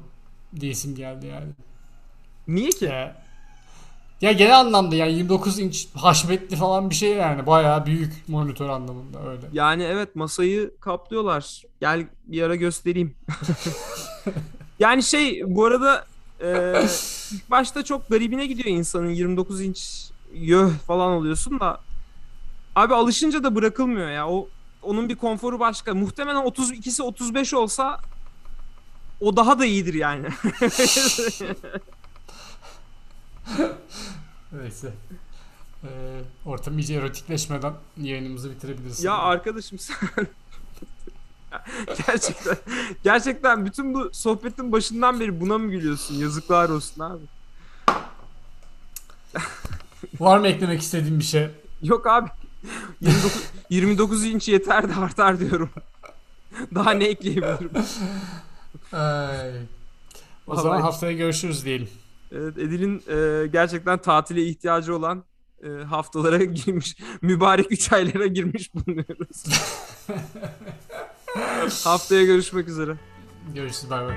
diyesim 0.61 0.95
geldi 0.95 1.27
yani. 1.27 1.53
Niye 2.49 2.71
ki? 2.71 2.85
Ya, 2.85 3.23
ya 4.21 4.33
genel 4.33 4.61
anlamda 4.61 4.95
yani 4.97 5.13
29 5.13 5.59
inç 5.59 5.89
haşmetli 5.95 6.57
falan 6.57 6.91
bir 6.91 6.95
şey 6.95 7.15
yani. 7.15 7.47
Bayağı 7.47 7.87
büyük 7.87 8.29
monitör 8.29 8.69
anlamında 8.69 9.31
öyle. 9.31 9.47
Yani 9.53 9.83
evet 9.83 10.17
masayı 10.17 10.73
kaplıyorlar. 10.81 11.63
Gel 11.81 12.07
bir 12.27 12.43
ara 12.43 12.55
göstereyim. 12.55 13.15
yani 14.79 15.03
şey 15.03 15.43
bu 15.47 15.65
arada 15.65 16.07
e, 16.43 16.83
ilk 17.33 17.51
başta 17.51 17.85
çok 17.85 18.09
garibine 18.09 18.47
gidiyor 18.47 18.69
insanın 18.69 19.11
29 19.11 19.61
inç 19.61 20.11
yöh 20.33 20.71
falan 20.87 21.11
oluyorsun 21.13 21.61
da 21.61 21.81
abi 22.77 22.95
alışınca 22.95 23.45
da 23.45 23.55
bırakılmıyor 23.55 24.11
ya. 24.11 24.29
O 24.29 24.49
onun 24.83 25.09
bir 25.09 25.17
konforu 25.17 25.61
başka. 25.61 25.95
Muhtemelen 25.95 26.45
32'si 26.45 27.03
35 27.03 27.55
olsa 27.55 28.01
o 29.21 29.37
daha 29.37 29.59
da 29.59 29.65
iyidir 29.65 29.95
yani. 29.95 30.27
Neyse. 34.53 34.93
Ee, 35.85 35.89
ortam 36.47 36.79
iyice 36.79 36.95
erotikleşmeden 36.95 37.73
yayınımızı 37.97 38.51
bitirebiliriz. 38.51 39.05
ya 39.05 39.19
arkadaşım 39.19 39.79
sen 39.79 39.97
gerçekten 42.07 42.57
gerçekten 43.05 43.67
bütün 43.67 43.95
bu 43.95 44.11
sohbetin 44.13 44.73
başından 44.73 45.21
beri 45.21 45.41
buna 45.41 45.59
mı 45.59 45.71
gülüyorsun? 45.71 46.15
Yazıklar 46.15 46.69
olsun 46.69 47.03
abi. 47.03 47.23
Var 50.21 50.39
mı 50.39 50.49
eklemek 50.49 50.81
istediğin 50.81 51.19
bir 51.19 51.25
şey? 51.25 51.49
Yok 51.83 52.07
abi. 52.07 52.29
29, 53.01 53.43
29 53.71 54.25
inç 54.25 54.49
yeter 54.49 54.89
de 54.89 54.95
artar 54.95 55.41
diyorum. 55.41 55.71
Daha 56.75 56.91
ne 56.91 57.05
ekleyebilirim? 57.05 57.71
Ay. 58.93 59.51
O 60.47 60.53
Vallahi- 60.53 60.63
zaman 60.63 60.81
haftaya 60.81 61.13
görüşürüz 61.13 61.65
diyelim. 61.65 61.89
Evet, 62.33 62.59
Edil'in 62.59 63.03
e, 63.09 63.47
gerçekten 63.47 63.99
tatile 63.99 64.43
ihtiyacı 64.47 64.97
olan 64.97 65.25
e, 65.63 65.69
haftalara 65.69 66.37
girmiş, 66.45 66.97
mübarek 67.23 67.73
3 67.73 67.93
aylara 67.93 68.27
girmiş 68.27 68.75
bulunuyoruz. 68.75 69.45
Haftaya 71.85 72.25
görüşmek 72.25 72.69
üzere. 72.69 72.97
Görüşürüz 73.55 73.91
bay 73.91 74.07
bay. 74.07 74.15